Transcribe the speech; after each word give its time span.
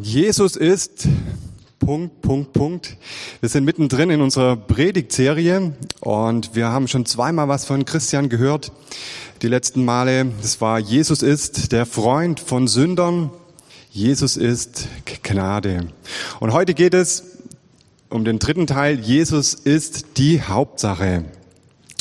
Jesus 0.00 0.54
ist 0.54 1.08
Punkt, 1.80 2.22
Punkt, 2.22 2.52
Punkt. 2.52 2.96
Wir 3.40 3.48
sind 3.48 3.64
mittendrin 3.64 4.10
in 4.10 4.20
unserer 4.20 4.54
Predigtserie 4.54 5.72
und 5.98 6.54
wir 6.54 6.68
haben 6.68 6.86
schon 6.86 7.04
zweimal 7.04 7.48
was 7.48 7.64
von 7.64 7.84
Christian 7.84 8.28
gehört. 8.28 8.70
Die 9.42 9.48
letzten 9.48 9.84
Male, 9.84 10.26
das 10.40 10.60
war 10.60 10.78
Jesus 10.78 11.22
ist 11.22 11.72
der 11.72 11.84
Freund 11.84 12.38
von 12.38 12.68
Sündern. 12.68 13.30
Jesus 13.90 14.36
ist 14.36 14.86
Gnade. 15.24 15.88
Und 16.38 16.52
heute 16.52 16.74
geht 16.74 16.94
es 16.94 17.24
um 18.08 18.24
den 18.24 18.38
dritten 18.38 18.68
Teil. 18.68 19.00
Jesus 19.00 19.52
ist 19.52 20.16
die 20.16 20.40
Hauptsache. 20.42 21.24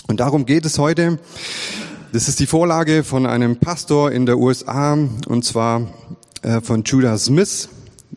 Und 0.07 0.19
darum 0.19 0.45
geht 0.45 0.67
es 0.67 0.77
heute. 0.77 1.17
Das 2.13 2.29
ist 2.29 2.39
die 2.39 2.45
Vorlage 2.45 3.03
von 3.03 3.25
einem 3.25 3.57
Pastor 3.57 4.11
in 4.11 4.27
der 4.27 4.37
USA 4.37 4.93
und 4.93 5.45
zwar 5.45 5.91
äh, 6.43 6.61
von 6.61 6.83
Judah 6.83 7.17
Smith. 7.17 7.69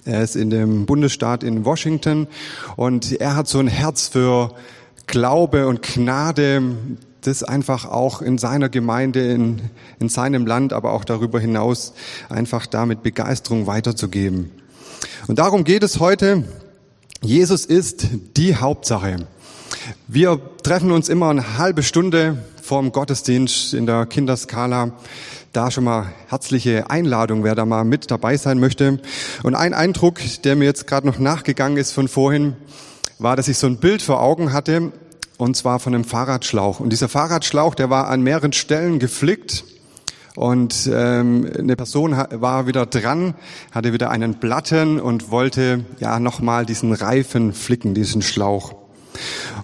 Er 0.05 0.23
ist 0.23 0.37
in 0.37 0.51
dem 0.51 0.87
Bundesstaat 0.87 1.43
in 1.43 1.65
Washington 1.65 2.27
und 2.77 3.21
er 3.21 3.37
hat 3.37 3.49
so 3.49 3.59
ein 3.59 3.67
Herz 3.67 4.09
für 4.09 4.55
Glaube 5.07 5.67
und 5.67 5.83
Gnade, 5.83 6.63
das 7.21 7.43
einfach 7.43 7.85
auch 7.85 8.23
in 8.23 8.39
seiner 8.39 8.69
Gemeinde, 8.69 9.31
in, 9.31 9.61
in 9.99 10.09
seinem 10.09 10.47
Land, 10.47 10.73
aber 10.73 10.93
auch 10.93 11.05
darüber 11.05 11.39
hinaus 11.39 11.93
einfach 12.29 12.67
damit 12.67 13.03
Begeisterung 13.03 13.67
weiterzugeben. 13.67 14.51
Und 15.27 15.39
darum 15.39 15.65
geht 15.65 15.83
es 15.83 16.01
heute. 16.01 16.45
Jesus 17.21 17.67
ist 17.67 18.09
die 18.37 18.57
Hauptsache. 18.57 19.27
Wir 20.09 20.41
treffen 20.63 20.93
uns 20.93 21.09
immer 21.09 21.29
eine 21.29 21.59
halbe 21.59 21.83
Stunde 21.83 22.39
vorm 22.63 22.93
Gottesdienst 22.93 23.75
in 23.75 23.85
der 23.85 24.07
Kinderskala 24.07 24.93
da 25.53 25.71
schon 25.71 25.85
mal 25.85 26.07
herzliche 26.29 26.91
Einladung, 26.91 27.43
wer 27.43 27.55
da 27.55 27.65
mal 27.65 27.85
mit 27.85 28.11
dabei 28.11 28.37
sein 28.37 28.61
möchte. 28.61 29.01
Und 29.43 29.55
ein 29.55 29.75
Eindruck, 29.75 30.21
der 30.45 30.57
mir 30.57 30.65
jetzt 30.65 30.87
gerade 30.87 31.07
noch 31.07 31.19
nachgegangen 31.19 31.77
ist 31.77 31.93
von 31.93 32.09
vorhin, 32.09 32.55
war, 33.19 33.37
dass 33.37 33.49
ich 33.49 33.59
so 33.59 33.67
ein 33.67 33.79
Bild 33.79 34.03
vor 34.03 34.21
Augen 34.23 34.53
hatte, 34.53 34.93
und 35.39 35.57
zwar 35.57 35.81
von 35.81 35.95
einem 35.95 36.05
Fahrradschlauch. 36.05 36.81
Und 36.81 36.91
dieser 36.91 37.09
Fahrradschlauch, 37.09 37.75
der 37.75 37.91
war 37.91 38.09
an 38.09 38.23
mehreren 38.23 38.53
Stellen 38.53 38.99
geflickt. 38.99 39.65
Und 40.37 40.89
ähm, 40.93 41.51
eine 41.59 41.77
Person 41.77 42.13
war 42.13 42.67
wieder 42.67 42.87
dran, 42.87 43.35
hatte 43.73 43.93
wieder 43.93 44.11
einen 44.11 44.39
Platten 44.39 45.01
und 45.01 45.31
wollte 45.31 45.85
ja 45.99 46.21
nochmal 46.21 46.65
diesen 46.67 46.93
Reifen 46.93 47.53
flicken, 47.53 47.95
diesen 47.95 48.23
Schlauch. 48.23 48.80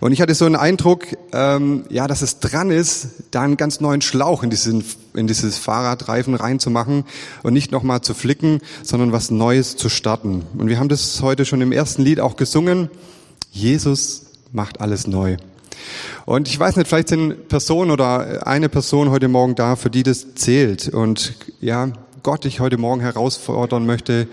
Und 0.01 0.13
ich 0.13 0.21
hatte 0.21 0.35
so 0.35 0.45
einen 0.45 0.57
Eindruck, 0.57 1.07
ähm, 1.33 1.85
ja, 1.89 2.07
dass 2.07 2.23
es 2.23 2.41
dran 2.41 2.71
ist, 2.71 3.09
da 3.31 3.43
einen 3.43 3.57
ganz 3.57 3.81
neuen 3.81 4.01
Schlauch 4.01 4.43
in, 4.43 4.51
diesen, 4.51 4.85
in 5.15 5.27
dieses 5.27 5.59
Fahrradreifen 5.59 6.35
reinzumachen 6.35 7.05
und 7.43 7.53
nicht 7.53 7.73
nochmal 7.73 8.01
zu 8.01 8.15
flicken, 8.15 8.61
sondern 8.83 9.13
was 9.13 9.31
Neues 9.31 9.77
zu 9.77 9.89
starten. 9.89 10.45
Und 10.57 10.69
wir 10.69 10.79
haben 10.79 10.89
das 10.89 11.23
heute 11.23 11.45
schon 11.45 11.61
im 11.61 11.73
ersten 11.73 12.03
Lied 12.03 12.21
auch 12.21 12.37
gesungen. 12.37 12.91
Jesus 13.51 14.23
macht 14.53 14.81
alles 14.81 15.07
neu. 15.07 15.37
Und 16.25 16.49
ich 16.49 16.59
weiß 16.59 16.77
nicht, 16.77 16.89
vielleicht 16.89 17.09
sind 17.09 17.49
Personen 17.49 17.91
oder 17.91 18.47
eine 18.47 18.69
Person 18.69 19.11
heute 19.11 19.29
Morgen 19.29 19.55
da, 19.55 19.77
für 19.77 19.91
die 19.91 20.03
das 20.03 20.35
zählt. 20.35 20.89
Und 20.89 21.35
ja, 21.61 21.91
Gott 22.23 22.45
dich 22.45 22.61
heute 22.61 22.79
Morgen 22.79 23.01
herausfordern 23.01 23.87
möchte, 23.87 24.27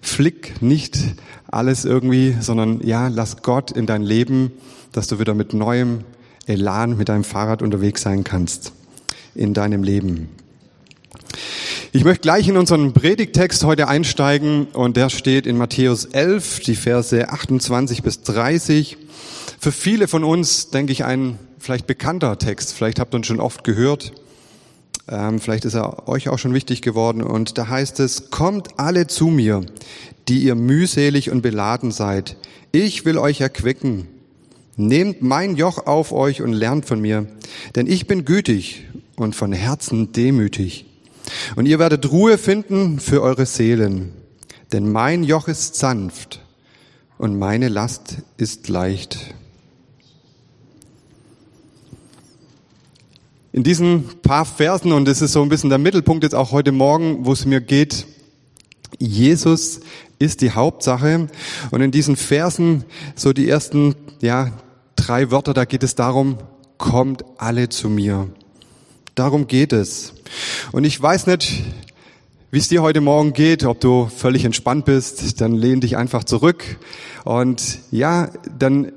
flick 0.00 0.62
nicht 0.62 0.98
alles 1.50 1.84
irgendwie, 1.84 2.36
sondern 2.40 2.80
ja, 2.86 3.08
lass 3.08 3.42
Gott 3.42 3.70
in 3.70 3.86
dein 3.86 4.02
Leben, 4.02 4.52
dass 4.92 5.06
du 5.06 5.18
wieder 5.18 5.34
mit 5.34 5.54
neuem 5.54 6.04
Elan 6.46 6.96
mit 6.96 7.08
deinem 7.08 7.24
Fahrrad 7.24 7.62
unterwegs 7.62 8.02
sein 8.02 8.24
kannst 8.24 8.72
in 9.34 9.54
deinem 9.54 9.82
Leben. 9.82 10.28
Ich 11.92 12.04
möchte 12.04 12.22
gleich 12.22 12.46
in 12.48 12.56
unseren 12.56 12.92
Predigtext 12.92 13.64
heute 13.64 13.88
einsteigen 13.88 14.66
und 14.72 14.96
der 14.96 15.10
steht 15.10 15.46
in 15.46 15.56
Matthäus 15.56 16.04
11, 16.04 16.60
die 16.60 16.76
Verse 16.76 17.28
28 17.28 18.02
bis 18.02 18.22
30. 18.22 18.96
Für 19.58 19.72
viele 19.72 20.06
von 20.08 20.24
uns, 20.24 20.70
denke 20.70 20.92
ich, 20.92 21.04
ein 21.04 21.38
vielleicht 21.58 21.86
bekannter 21.86 22.38
Text. 22.38 22.74
Vielleicht 22.74 23.00
habt 23.00 23.14
ihr 23.14 23.18
ihn 23.18 23.24
schon 23.24 23.40
oft 23.40 23.64
gehört. 23.64 24.12
Ähm, 25.10 25.40
vielleicht 25.40 25.64
ist 25.64 25.74
er 25.74 26.08
euch 26.08 26.28
auch 26.28 26.38
schon 26.38 26.54
wichtig 26.54 26.82
geworden. 26.82 27.22
Und 27.22 27.58
da 27.58 27.68
heißt 27.68 28.00
es, 28.00 28.30
kommt 28.30 28.78
alle 28.78 29.08
zu 29.08 29.26
mir, 29.26 29.66
die 30.28 30.44
ihr 30.44 30.54
mühselig 30.54 31.30
und 31.30 31.42
beladen 31.42 31.90
seid. 31.90 32.36
Ich 32.72 33.04
will 33.04 33.18
euch 33.18 33.40
erquicken. 33.40 34.06
Nehmt 34.76 35.20
mein 35.20 35.56
Joch 35.56 35.86
auf 35.86 36.12
euch 36.12 36.40
und 36.40 36.52
lernt 36.52 36.86
von 36.86 37.00
mir, 37.00 37.26
denn 37.74 37.86
ich 37.86 38.06
bin 38.06 38.24
gütig 38.24 38.86
und 39.16 39.34
von 39.34 39.52
Herzen 39.52 40.12
demütig. 40.12 40.86
Und 41.56 41.66
ihr 41.66 41.78
werdet 41.78 42.10
Ruhe 42.10 42.38
finden 42.38 43.00
für 43.00 43.20
eure 43.20 43.44
Seelen, 43.44 44.12
denn 44.72 44.90
mein 44.90 45.22
Joch 45.24 45.48
ist 45.48 45.74
sanft 45.74 46.40
und 47.18 47.38
meine 47.38 47.68
Last 47.68 48.18
ist 48.38 48.68
leicht. 48.68 49.34
In 53.52 53.64
diesen 53.64 54.04
paar 54.22 54.44
Versen, 54.44 54.92
und 54.92 55.06
das 55.06 55.20
ist 55.22 55.32
so 55.32 55.42
ein 55.42 55.48
bisschen 55.48 55.70
der 55.70 55.78
Mittelpunkt 55.78 56.22
jetzt 56.22 56.36
auch 56.36 56.52
heute 56.52 56.70
Morgen, 56.70 57.26
wo 57.26 57.32
es 57.32 57.46
mir 57.46 57.60
geht, 57.60 58.06
Jesus 59.00 59.80
ist 60.20 60.40
die 60.40 60.52
Hauptsache. 60.52 61.28
Und 61.72 61.80
in 61.80 61.90
diesen 61.90 62.14
Versen, 62.14 62.84
so 63.16 63.32
die 63.32 63.48
ersten, 63.48 63.96
ja, 64.20 64.52
drei 64.94 65.32
Wörter, 65.32 65.52
da 65.52 65.64
geht 65.64 65.82
es 65.82 65.96
darum, 65.96 66.38
kommt 66.78 67.24
alle 67.38 67.68
zu 67.68 67.88
mir. 67.88 68.28
Darum 69.16 69.48
geht 69.48 69.72
es. 69.72 70.12
Und 70.70 70.84
ich 70.84 71.02
weiß 71.02 71.26
nicht, 71.26 71.64
wie 72.52 72.58
es 72.58 72.68
dir 72.68 72.82
heute 72.82 73.00
Morgen 73.00 73.32
geht, 73.32 73.64
ob 73.64 73.80
du 73.80 74.08
völlig 74.14 74.44
entspannt 74.44 74.84
bist, 74.84 75.40
dann 75.40 75.54
lehn 75.54 75.80
dich 75.80 75.96
einfach 75.96 76.22
zurück 76.22 76.78
und 77.24 77.78
ja, 77.90 78.30
dann 78.58 78.92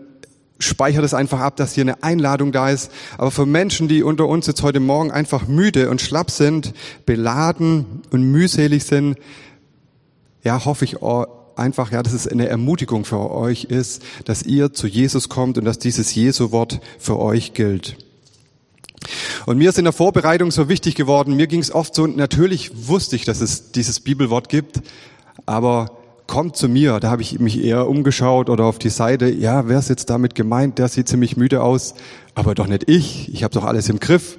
speicher 0.59 1.02
das 1.02 1.14
einfach 1.14 1.40
ab, 1.40 1.58
dass 1.58 1.74
hier 1.74 1.84
eine 1.84 2.03
Einladung 2.03 2.52
da 2.52 2.69
ist. 2.69 2.91
Aber 3.18 3.31
für 3.31 3.46
Menschen, 3.46 3.88
die 3.88 4.03
unter 4.03 4.28
uns 4.28 4.47
jetzt 4.47 4.64
heute 4.64 4.80
Morgen 4.80 5.12
einfach 5.12 5.47
müde 5.47 5.90
und 5.90 6.02
schlapp 6.02 6.31
sind, 6.31 6.74
beladen 7.06 8.02
und 8.12 8.24
mühselig 8.24 8.86
sind, 8.86 9.18
ja, 10.44 10.66
hoffe 10.66 10.86
ich 10.86 10.97
einfach, 11.56 11.92
ja, 11.92 12.03
dass 12.03 12.13
es 12.13 12.28
eine 12.28 12.47
Ermutigung 12.47 13.06
für 13.06 13.31
euch 13.31 13.66
ist, 13.66 14.02
dass 14.25 14.44
ihr 14.44 14.74
zu 14.74 14.88
Jesus 14.88 15.30
kommt 15.30 15.58
und 15.58 15.66
dass 15.66 15.80
dieses 15.80 16.13
Jesu-Wort 16.16 16.81
für 17.00 17.19
euch 17.19 17.53
gilt. 17.53 17.97
Und 19.46 19.58
mir 19.58 19.69
ist 19.69 19.78
in 19.78 19.84
der 19.84 19.94
Vorbereitung 19.94 20.52
so 20.52 20.69
wichtig 20.69 20.96
geworden, 20.96 21.36
mir 21.36 21.47
ging 21.47 21.59
es 21.59 21.74
oft 21.74 21.94
so, 21.94 22.08
natürlich 22.08 22.88
wusste 22.88 23.16
ich, 23.16 23.25
dass 23.25 23.42
es 23.42 23.72
dieses 23.72 24.00
Bibelwort 24.00 24.47
gibt, 24.47 24.81
aber 25.46 26.03
kommt 26.28 26.56
zu 26.56 26.67
mir, 26.69 27.00
da 27.00 27.09
habe 27.09 27.22
ich 27.22 27.39
mich 27.39 27.63
eher 27.63 27.88
umgeschaut 27.88 28.50
oder 28.50 28.66
auf 28.66 28.79
die 28.79 28.89
Seite, 28.89 29.29
ja, 29.29 29.67
wer 29.67 29.79
ist 29.79 29.89
jetzt 29.89 30.09
damit 30.09 30.35
gemeint, 30.35 30.79
der 30.79 30.88
sieht 30.88 31.07
ziemlich 31.07 31.38
müde 31.38 31.61
aus, 31.61 31.95
aber 32.35 32.56
doch 32.56 32.67
nicht 32.67 32.89
ich, 32.89 33.34
ich 33.34 33.44
habe 33.44 33.53
doch 33.53 33.66
alles 33.66 33.89
im 33.89 34.00
Griff. 34.00 34.38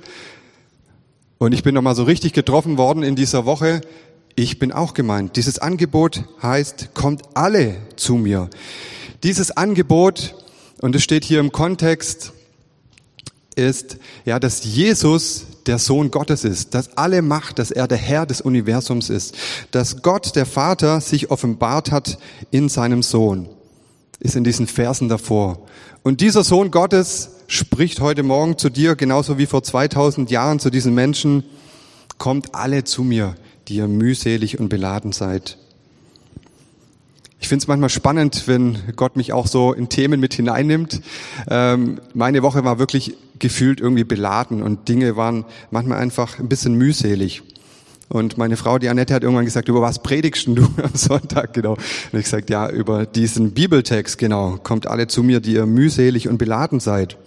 Und 1.39 1.53
ich 1.53 1.63
bin 1.63 1.75
noch 1.75 1.83
mal 1.83 1.95
so 1.95 2.05
richtig 2.05 2.33
getroffen 2.33 2.79
worden 2.79 3.03
in 3.03 3.17
dieser 3.17 3.45
Woche, 3.45 3.81
ich 4.37 4.59
bin 4.59 4.73
auch 4.73 4.95
gemeint. 4.95 5.37
Dieses 5.37 5.59
Angebot 5.59 6.25
heißt, 6.43 6.91
kommt 6.95 7.23
alle 7.35 7.77
zu 7.97 8.15
mir. 8.15 8.51
Dieses 9.23 9.53
Angebot, 9.53 10.35
und 10.81 10.97
es 10.97 11.03
steht 11.03 11.25
hier 11.25 11.41
im 11.41 11.53
Kontext, 11.53 12.33
ist, 13.55 13.99
ja, 14.25 14.41
dass 14.41 14.65
Jesus 14.65 15.47
der 15.67 15.79
Sohn 15.79 16.11
Gottes 16.11 16.45
ist, 16.45 16.75
dass 16.75 16.97
alle 16.97 17.23
Macht, 17.23 17.59
dass 17.59 17.71
er 17.71 17.89
der 17.89 17.99
Herr 17.99 18.27
des 18.27 18.41
Universums 18.41 19.11
ist, 19.11 19.37
dass 19.71 20.03
Gott, 20.03 20.37
der 20.37 20.47
Vater, 20.47 21.01
sich 21.01 21.31
offenbart 21.31 21.91
hat 21.91 22.19
in 22.51 22.69
seinem 22.69 23.03
Sohn, 23.03 23.49
ist 24.21 24.37
in 24.37 24.45
diesen 24.45 24.67
Versen 24.67 25.09
davor. 25.09 25.59
Und 26.03 26.21
dieser 26.21 26.45
Sohn 26.45 26.71
Gottes 26.71 27.31
spricht 27.47 28.01
heute 28.01 28.23
Morgen 28.23 28.59
zu 28.59 28.71
dir, 28.71 28.97
genauso 28.97 29.39
wie 29.39 29.47
vor 29.47 29.63
2000 29.63 30.31
Jahren 30.31 30.61
zu 30.61 30.71
diesen 30.71 30.95
Menschen, 30.95 31.45
kommt 32.19 32.55
alle 32.55 32.85
zu 32.85 33.03
mir 33.03 33.35
die 33.69 33.77
ihr 33.77 33.89
mühselig 33.89 34.59
und 34.59 34.69
beladen 34.69 35.13
seid. 35.13 35.59
Ich 37.45 37.49
finde 37.49 37.63
es 37.63 37.69
manchmal 37.69 37.91
spannend, 37.91 38.45
wenn 38.47 38.79
Gott 38.97 39.17
mich 39.17 39.35
auch 39.35 39.47
so 39.47 39.75
in 39.75 39.91
Themen 39.91 40.19
mit 40.19 40.33
hineinnimmt. 40.33 41.03
Ähm, 41.51 42.01
meine 42.15 42.43
Woche 42.43 42.65
war 42.65 42.79
wirklich 42.79 43.19
gefühlt 43.39 43.83
irgendwie 43.83 44.05
beladen 44.05 44.63
und 44.63 44.89
Dinge 44.89 45.17
waren 45.17 45.45
manchmal 45.71 45.99
einfach 45.99 46.39
ein 46.39 46.49
bisschen 46.49 46.75
mühselig. 46.77 47.43
Und 48.09 48.39
meine 48.39 48.57
Frau, 48.57 48.79
die 48.79 48.89
Annette, 48.89 49.13
hat 49.13 49.25
irgendwann 49.25 49.45
gesagt, 49.45 49.69
über 49.69 49.83
was 49.83 50.03
predigst 50.03 50.47
du 50.47 50.65
am 50.83 50.95
Sonntag? 50.95 51.53
Genau. 51.53 51.73
Und 51.75 52.19
ich 52.19 52.25
gesagt, 52.25 52.49
ja, 52.49 52.67
über 52.71 53.05
diesen 53.05 53.51
Bibeltext, 53.53 54.17
genau. 54.17 54.59
Kommt 54.63 54.87
alle 54.87 55.07
zu 55.07 55.23
mir, 55.23 55.41
die 55.41 55.53
ihr 55.53 55.67
mühselig 55.67 56.31
und 56.31 56.39
beladen 56.39 56.81
seid. 56.81 57.19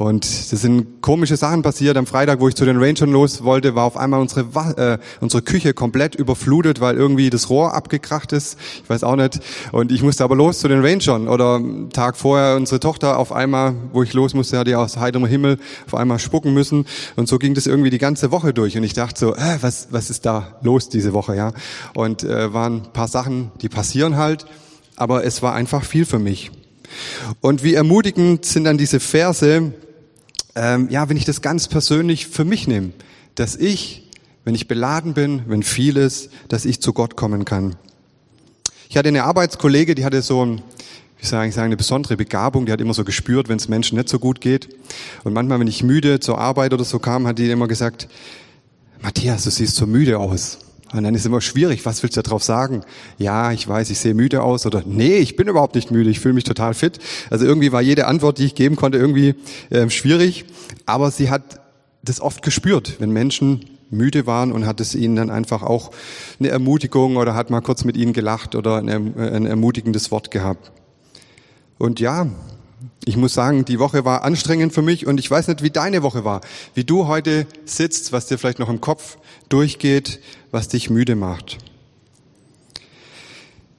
Und 0.00 0.50
das 0.50 0.62
sind 0.62 1.02
komische 1.02 1.36
Sachen 1.36 1.60
passiert. 1.60 1.98
Am 1.98 2.06
Freitag, 2.06 2.40
wo 2.40 2.48
ich 2.48 2.54
zu 2.54 2.64
den 2.64 2.78
Rangern 2.82 3.12
los 3.12 3.44
wollte, 3.44 3.74
war 3.74 3.84
auf 3.84 3.98
einmal 3.98 4.18
unsere, 4.22 4.46
äh, 4.78 4.96
unsere 5.20 5.42
Küche 5.42 5.74
komplett 5.74 6.14
überflutet, 6.14 6.80
weil 6.80 6.96
irgendwie 6.96 7.28
das 7.28 7.50
Rohr 7.50 7.74
abgekracht 7.74 8.32
ist. 8.32 8.56
Ich 8.82 8.88
weiß 8.88 9.04
auch 9.04 9.16
nicht. 9.16 9.40
Und 9.72 9.92
ich 9.92 10.02
musste 10.02 10.24
aber 10.24 10.36
los 10.36 10.60
zu 10.60 10.68
den 10.68 10.80
Rangern. 10.82 11.28
Oder 11.28 11.60
Tag 11.92 12.16
vorher 12.16 12.56
unsere 12.56 12.80
Tochter 12.80 13.18
auf 13.18 13.30
einmal, 13.30 13.74
wo 13.92 14.02
ich 14.02 14.14
los 14.14 14.32
musste, 14.32 14.56
hat 14.56 14.68
die 14.68 14.74
aus 14.74 14.96
heiterem 14.96 15.26
Himmel 15.26 15.58
auf 15.86 15.94
einmal 15.94 16.18
spucken 16.18 16.54
müssen. 16.54 16.86
Und 17.16 17.28
so 17.28 17.38
ging 17.38 17.52
das 17.52 17.66
irgendwie 17.66 17.90
die 17.90 17.98
ganze 17.98 18.30
Woche 18.30 18.54
durch. 18.54 18.78
Und 18.78 18.84
ich 18.84 18.94
dachte 18.94 19.20
so, 19.20 19.34
äh, 19.34 19.58
was, 19.60 19.88
was 19.90 20.08
ist 20.08 20.24
da 20.24 20.56
los 20.62 20.88
diese 20.88 21.12
Woche, 21.12 21.36
ja? 21.36 21.52
Und 21.92 22.24
äh, 22.24 22.54
waren 22.54 22.76
ein 22.76 22.92
paar 22.94 23.08
Sachen, 23.08 23.50
die 23.60 23.68
passieren 23.68 24.16
halt. 24.16 24.46
Aber 24.96 25.26
es 25.26 25.42
war 25.42 25.52
einfach 25.52 25.84
viel 25.84 26.06
für 26.06 26.18
mich. 26.18 26.50
Und 27.42 27.62
wie 27.62 27.74
ermutigend 27.74 28.46
sind 28.46 28.64
dann 28.64 28.78
diese 28.78 28.98
Verse, 28.98 29.74
ähm, 30.54 30.88
ja, 30.90 31.08
wenn 31.08 31.16
ich 31.16 31.24
das 31.24 31.42
ganz 31.42 31.68
persönlich 31.68 32.26
für 32.26 32.44
mich 32.44 32.66
nehme, 32.66 32.92
dass 33.34 33.56
ich, 33.56 34.08
wenn 34.44 34.54
ich 34.54 34.68
beladen 34.68 35.14
bin, 35.14 35.42
wenn 35.46 35.62
viel 35.62 35.96
ist, 35.96 36.30
dass 36.48 36.64
ich 36.64 36.80
zu 36.80 36.92
Gott 36.92 37.16
kommen 37.16 37.44
kann. 37.44 37.76
Ich 38.88 38.96
hatte 38.96 39.08
eine 39.08 39.24
Arbeitskollege, 39.24 39.94
die 39.94 40.04
hatte 40.04 40.20
so 40.22 40.44
ein, 40.44 40.62
wie 41.18 41.26
soll 41.26 41.44
ich 41.44 41.54
sagen, 41.54 41.66
eine 41.66 41.76
besondere 41.76 42.16
Begabung, 42.16 42.66
die 42.66 42.72
hat 42.72 42.80
immer 42.80 42.94
so 42.94 43.04
gespürt, 43.04 43.48
wenn 43.48 43.56
es 43.56 43.68
Menschen 43.68 43.96
nicht 43.96 44.08
so 44.08 44.18
gut 44.18 44.40
geht. 44.40 44.68
Und 45.22 45.32
manchmal, 45.32 45.60
wenn 45.60 45.68
ich 45.68 45.82
müde 45.82 46.18
zur 46.18 46.38
Arbeit 46.38 46.72
oder 46.72 46.84
so 46.84 46.98
kam, 46.98 47.26
hat 47.26 47.38
die 47.38 47.50
immer 47.50 47.68
gesagt, 47.68 48.08
Matthias, 49.00 49.44
du 49.44 49.50
siehst 49.50 49.76
so 49.76 49.86
müde 49.86 50.18
aus. 50.18 50.58
Und 50.92 51.04
dann 51.04 51.14
ist 51.14 51.20
es 51.20 51.26
immer 51.26 51.40
schwierig, 51.40 51.86
was 51.86 52.02
willst 52.02 52.16
du 52.16 52.22
darauf 52.22 52.42
sagen? 52.42 52.82
Ja, 53.16 53.52
ich 53.52 53.66
weiß, 53.66 53.90
ich 53.90 53.98
sehe 53.98 54.14
müde 54.14 54.42
aus 54.42 54.66
oder 54.66 54.82
nee, 54.84 55.18
ich 55.18 55.36
bin 55.36 55.46
überhaupt 55.46 55.76
nicht 55.76 55.90
müde, 55.90 56.10
ich 56.10 56.18
fühle 56.18 56.34
mich 56.34 56.44
total 56.44 56.74
fit. 56.74 56.98
Also 57.30 57.46
irgendwie 57.46 57.70
war 57.70 57.80
jede 57.80 58.06
Antwort, 58.06 58.38
die 58.38 58.46
ich 58.46 58.54
geben 58.56 58.74
konnte, 58.74 58.98
irgendwie 58.98 59.36
äh, 59.70 59.88
schwierig. 59.88 60.46
Aber 60.86 61.10
sie 61.10 61.30
hat 61.30 61.60
das 62.02 62.20
oft 62.20 62.42
gespürt, 62.42 62.96
wenn 62.98 63.10
Menschen 63.10 63.66
müde 63.90 64.26
waren 64.26 64.52
und 64.52 64.66
hat 64.66 64.80
es 64.80 64.94
ihnen 64.94 65.16
dann 65.16 65.30
einfach 65.30 65.62
auch 65.62 65.90
eine 66.38 66.48
Ermutigung 66.48 67.16
oder 67.16 67.34
hat 67.34 67.50
mal 67.50 67.60
kurz 67.60 67.84
mit 67.84 67.96
ihnen 67.96 68.12
gelacht 68.12 68.54
oder 68.54 68.76
ein, 68.76 68.88
ein 68.88 69.46
ermutigendes 69.46 70.10
Wort 70.10 70.30
gehabt. 70.30 70.72
Und 71.78 72.00
ja, 72.00 72.26
ich 73.04 73.16
muss 73.16 73.32
sagen, 73.32 73.64
die 73.64 73.78
Woche 73.78 74.04
war 74.04 74.24
anstrengend 74.24 74.74
für 74.74 74.82
mich 74.82 75.06
und 75.06 75.18
ich 75.18 75.30
weiß 75.30 75.48
nicht, 75.48 75.62
wie 75.62 75.70
deine 75.70 76.02
Woche 76.02 76.24
war, 76.24 76.42
wie 76.74 76.84
du 76.84 77.06
heute 77.06 77.46
sitzt, 77.64 78.12
was 78.12 78.26
dir 78.26 78.38
vielleicht 78.38 78.58
noch 78.58 78.68
im 78.68 78.80
Kopf 78.80 79.16
durchgeht, 79.48 80.20
was 80.50 80.68
dich 80.68 80.90
müde 80.90 81.16
macht. 81.16 81.58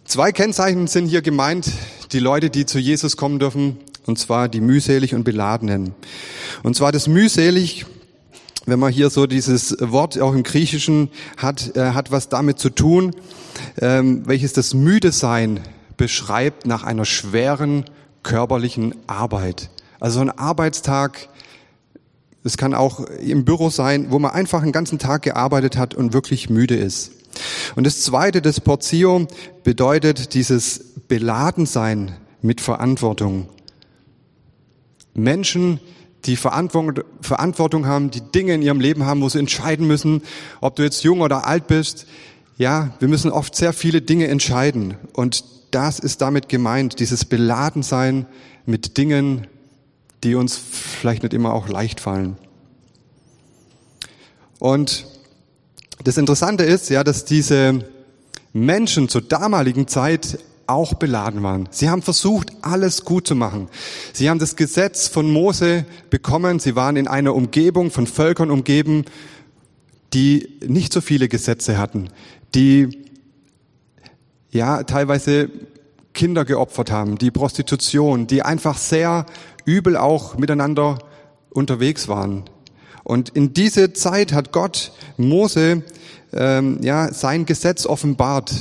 Zwei 0.05 0.31
Kennzeichen 0.31 0.87
sind 0.87 1.07
hier 1.07 1.21
gemeint, 1.21 1.71
die 2.11 2.19
Leute, 2.19 2.49
die 2.49 2.65
zu 2.65 2.79
Jesus 2.79 3.15
kommen 3.15 3.39
dürfen, 3.39 3.77
und 4.05 4.17
zwar 4.17 4.49
die 4.49 4.59
mühselig 4.59 5.13
und 5.13 5.23
beladenen. 5.23 5.93
Und 6.63 6.75
zwar 6.75 6.91
das 6.91 7.07
mühselig, 7.07 7.85
wenn 8.65 8.79
man 8.79 8.91
hier 8.91 9.09
so 9.09 9.27
dieses 9.27 9.77
Wort 9.79 10.19
auch 10.19 10.33
im 10.33 10.43
Griechischen 10.43 11.09
hat, 11.37 11.75
äh, 11.77 11.91
hat 11.91 12.11
was 12.11 12.27
damit 12.29 12.59
zu 12.59 12.69
tun, 12.69 13.15
ähm, 13.79 14.23
welches 14.25 14.53
das 14.53 14.73
müde 14.73 15.11
sein 15.11 15.61
beschreibt 15.95 16.65
nach 16.65 16.83
einer 16.83 17.05
schweren 17.05 17.85
körperlichen 18.23 18.95
Arbeit. 19.07 19.69
Also 19.99 20.19
ein 20.19 20.29
Arbeitstag, 20.29 21.29
es 22.43 22.57
kann 22.57 22.73
auch 22.73 23.01
im 23.01 23.45
Büro 23.45 23.69
sein, 23.69 24.07
wo 24.09 24.19
man 24.19 24.31
einfach 24.31 24.63
einen 24.63 24.71
ganzen 24.71 24.99
Tag 24.99 25.21
gearbeitet 25.21 25.77
hat 25.77 25.93
und 25.93 26.13
wirklich 26.13 26.49
müde 26.49 26.75
ist. 26.75 27.11
Und 27.75 27.85
das 27.85 28.01
zweite, 28.01 28.41
das 28.41 28.59
Portio, 28.59 29.27
bedeutet 29.63 30.33
dieses 30.33 30.93
Beladensein 31.07 32.15
mit 32.41 32.61
Verantwortung. 32.61 33.47
Menschen, 35.13 35.79
die 36.25 36.35
Verantwortung 36.35 37.85
haben, 37.85 38.11
die 38.11 38.21
Dinge 38.21 38.53
in 38.53 38.61
ihrem 38.61 38.79
Leben 38.79 39.05
haben, 39.05 39.21
wo 39.21 39.29
sie 39.29 39.39
entscheiden 39.39 39.87
müssen, 39.87 40.21
ob 40.61 40.75
du 40.75 40.83
jetzt 40.83 41.03
jung 41.03 41.21
oder 41.21 41.45
alt 41.45 41.67
bist. 41.67 42.05
Ja, 42.57 42.91
wir 42.99 43.07
müssen 43.07 43.31
oft 43.31 43.55
sehr 43.55 43.73
viele 43.73 44.01
Dinge 44.01 44.27
entscheiden. 44.27 44.95
Und 45.13 45.43
das 45.71 45.99
ist 45.99 46.21
damit 46.21 46.49
gemeint, 46.49 46.99
dieses 46.99 47.25
Beladensein 47.25 48.25
mit 48.65 48.97
Dingen, 48.97 49.47
die 50.23 50.35
uns 50.35 50.57
vielleicht 50.57 51.23
nicht 51.23 51.33
immer 51.33 51.53
auch 51.53 51.67
leicht 51.67 51.99
fallen. 51.99 52.37
Und 54.59 55.07
das 56.03 56.17
Interessante 56.17 56.63
ist 56.63 56.89
ja, 56.89 57.03
dass 57.03 57.25
diese 57.25 57.85
Menschen 58.53 59.09
zur 59.09 59.21
damaligen 59.21 59.87
Zeit 59.87 60.39
auch 60.67 60.93
beladen 60.93 61.43
waren. 61.43 61.67
Sie 61.71 61.89
haben 61.89 62.01
versucht, 62.01 62.51
alles 62.61 63.03
gut 63.03 63.27
zu 63.27 63.35
machen. 63.35 63.67
Sie 64.13 64.29
haben 64.29 64.39
das 64.39 64.55
Gesetz 64.55 65.07
von 65.07 65.31
Mose 65.31 65.85
bekommen. 66.09 66.59
Sie 66.59 66.75
waren 66.75 66.95
in 66.95 67.07
einer 67.07 67.35
Umgebung 67.35 67.91
von 67.91 68.07
Völkern 68.07 68.51
umgeben, 68.51 69.05
die 70.13 70.57
nicht 70.65 70.93
so 70.93 71.01
viele 71.01 71.27
Gesetze 71.27 71.77
hatten, 71.77 72.09
die 72.55 73.10
ja 74.51 74.83
teilweise 74.83 75.49
Kinder 76.13 76.45
geopfert 76.45 76.91
haben, 76.91 77.17
die 77.17 77.31
Prostitution, 77.31 78.27
die 78.27 78.41
einfach 78.41 78.77
sehr 78.77 79.25
übel 79.65 79.97
auch 79.97 80.37
miteinander 80.37 80.99
unterwegs 81.49 82.07
waren. 82.07 82.43
Und 83.03 83.29
in 83.29 83.53
diese 83.53 83.93
Zeit 83.93 84.33
hat 84.33 84.51
Gott 84.51 84.91
Mose 85.17 85.83
ähm, 86.33 86.79
ja 86.81 87.11
sein 87.13 87.45
Gesetz 87.45 87.85
offenbart. 87.85 88.53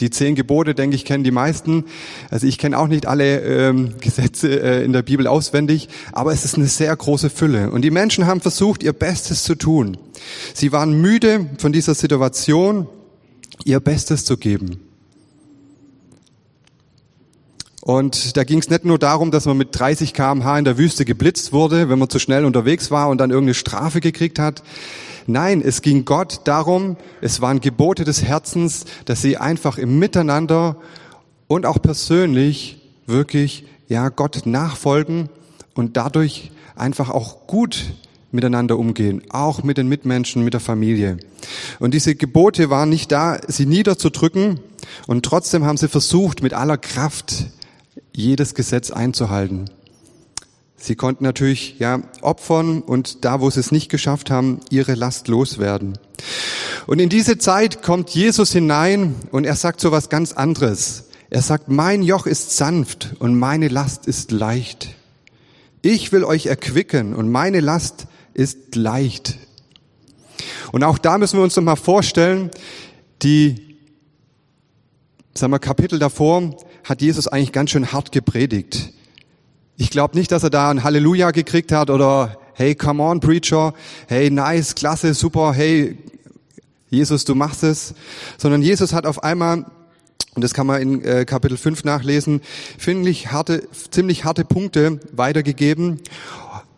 Die 0.00 0.10
zehn 0.10 0.36
Gebote, 0.36 0.76
denke 0.76 0.94
ich, 0.94 1.04
kennen 1.04 1.24
die 1.24 1.32
meisten. 1.32 1.84
Also 2.30 2.46
ich 2.46 2.58
kenne 2.58 2.78
auch 2.78 2.86
nicht 2.86 3.06
alle 3.06 3.40
ähm, 3.40 3.94
Gesetze 4.00 4.60
äh, 4.60 4.84
in 4.84 4.92
der 4.92 5.02
Bibel 5.02 5.26
auswendig, 5.26 5.88
aber 6.12 6.32
es 6.32 6.44
ist 6.44 6.56
eine 6.56 6.68
sehr 6.68 6.94
große 6.94 7.30
Fülle. 7.30 7.72
Und 7.72 7.82
die 7.82 7.90
Menschen 7.90 8.26
haben 8.26 8.40
versucht, 8.40 8.84
ihr 8.84 8.92
Bestes 8.92 9.42
zu 9.42 9.56
tun. 9.56 9.96
Sie 10.54 10.70
waren 10.70 11.00
müde 11.00 11.46
von 11.58 11.72
dieser 11.72 11.94
Situation, 11.94 12.86
ihr 13.64 13.80
Bestes 13.80 14.24
zu 14.24 14.36
geben. 14.36 14.87
Und 17.88 18.36
da 18.36 18.44
ging 18.44 18.58
es 18.58 18.68
nicht 18.68 18.84
nur 18.84 18.98
darum, 18.98 19.30
dass 19.30 19.46
man 19.46 19.56
mit 19.56 19.68
30 19.72 20.12
kmh 20.12 20.58
in 20.58 20.66
der 20.66 20.76
Wüste 20.76 21.06
geblitzt 21.06 21.54
wurde, 21.54 21.88
wenn 21.88 21.98
man 21.98 22.10
zu 22.10 22.18
schnell 22.18 22.44
unterwegs 22.44 22.90
war 22.90 23.08
und 23.08 23.16
dann 23.16 23.30
irgendeine 23.30 23.54
Strafe 23.54 24.02
gekriegt 24.02 24.38
hat. 24.38 24.62
Nein, 25.26 25.62
es 25.64 25.80
ging 25.80 26.04
Gott 26.04 26.42
darum, 26.44 26.98
es 27.22 27.40
waren 27.40 27.60
Gebote 27.60 28.04
des 28.04 28.22
Herzens, 28.22 28.84
dass 29.06 29.22
sie 29.22 29.38
einfach 29.38 29.78
im 29.78 29.98
Miteinander 29.98 30.76
und 31.46 31.64
auch 31.64 31.80
persönlich 31.80 32.76
wirklich, 33.06 33.64
ja, 33.88 34.10
Gott 34.10 34.42
nachfolgen 34.44 35.30
und 35.72 35.96
dadurch 35.96 36.50
einfach 36.76 37.08
auch 37.08 37.46
gut 37.46 37.94
miteinander 38.32 38.78
umgehen, 38.78 39.22
auch 39.30 39.62
mit 39.62 39.78
den 39.78 39.88
Mitmenschen, 39.88 40.44
mit 40.44 40.52
der 40.52 40.60
Familie. 40.60 41.16
Und 41.78 41.94
diese 41.94 42.14
Gebote 42.14 42.68
waren 42.68 42.90
nicht 42.90 43.10
da, 43.10 43.38
sie 43.48 43.64
niederzudrücken, 43.64 44.60
und 45.06 45.24
trotzdem 45.24 45.64
haben 45.64 45.76
sie 45.76 45.88
versucht, 45.88 46.42
mit 46.42 46.54
aller 46.54 46.78
Kraft 46.78 47.46
jedes 48.18 48.54
Gesetz 48.54 48.90
einzuhalten. 48.90 49.70
Sie 50.76 50.94
konnten 50.94 51.24
natürlich 51.24 51.78
ja 51.78 52.02
opfern 52.20 52.82
und 52.82 53.24
da, 53.24 53.40
wo 53.40 53.50
sie 53.50 53.60
es 53.60 53.72
nicht 53.72 53.90
geschafft 53.90 54.30
haben, 54.30 54.60
ihre 54.70 54.94
Last 54.94 55.28
loswerden. 55.28 55.98
Und 56.86 57.00
in 57.00 57.08
diese 57.08 57.38
Zeit 57.38 57.82
kommt 57.82 58.10
Jesus 58.10 58.52
hinein 58.52 59.14
und 59.30 59.44
er 59.44 59.56
sagt 59.56 59.80
so 59.80 59.90
was 59.90 60.08
ganz 60.08 60.32
anderes. 60.32 61.04
Er 61.30 61.42
sagt, 61.42 61.68
mein 61.68 62.02
Joch 62.02 62.26
ist 62.26 62.56
sanft 62.56 63.16
und 63.18 63.38
meine 63.38 63.68
Last 63.68 64.06
ist 64.06 64.30
leicht. 64.30 64.94
Ich 65.82 66.12
will 66.12 66.24
euch 66.24 66.46
erquicken 66.46 67.14
und 67.14 67.30
meine 67.30 67.60
Last 67.60 68.06
ist 68.34 68.74
leicht. 68.76 69.36
Und 70.72 70.84
auch 70.84 70.98
da 70.98 71.18
müssen 71.18 71.38
wir 71.38 71.44
uns 71.44 71.56
noch 71.56 71.62
mal 71.62 71.76
vorstellen, 71.76 72.50
die, 73.22 73.76
sagen 75.34 75.52
wir, 75.52 75.58
Kapitel 75.58 75.98
davor, 75.98 76.56
hat 76.88 77.02
Jesus 77.02 77.28
eigentlich 77.28 77.52
ganz 77.52 77.70
schön 77.70 77.92
hart 77.92 78.12
gepredigt. 78.12 78.92
Ich 79.76 79.90
glaube 79.90 80.16
nicht, 80.16 80.32
dass 80.32 80.42
er 80.42 80.50
da 80.50 80.70
ein 80.70 80.84
Halleluja 80.84 81.32
gekriegt 81.32 81.70
hat 81.70 81.90
oder 81.90 82.38
hey, 82.54 82.74
come 82.74 83.02
on, 83.02 83.20
Preacher, 83.20 83.74
hey, 84.08 84.30
nice, 84.30 84.74
klasse, 84.74 85.12
super, 85.14 85.52
hey, 85.52 85.98
Jesus, 86.88 87.24
du 87.26 87.34
machst 87.34 87.62
es, 87.62 87.94
sondern 88.38 88.62
Jesus 88.62 88.94
hat 88.94 89.04
auf 89.04 89.22
einmal, 89.22 89.66
und 90.34 90.42
das 90.42 90.54
kann 90.54 90.66
man 90.66 90.80
in 90.80 91.04
äh, 91.04 91.24
Kapitel 91.26 91.58
5 91.58 91.84
nachlesen, 91.84 92.40
finde 92.78 93.10
ich 93.10 93.30
harte, 93.30 93.68
ziemlich 93.90 94.24
harte 94.24 94.44
Punkte 94.44 94.98
weitergegeben. 95.12 96.00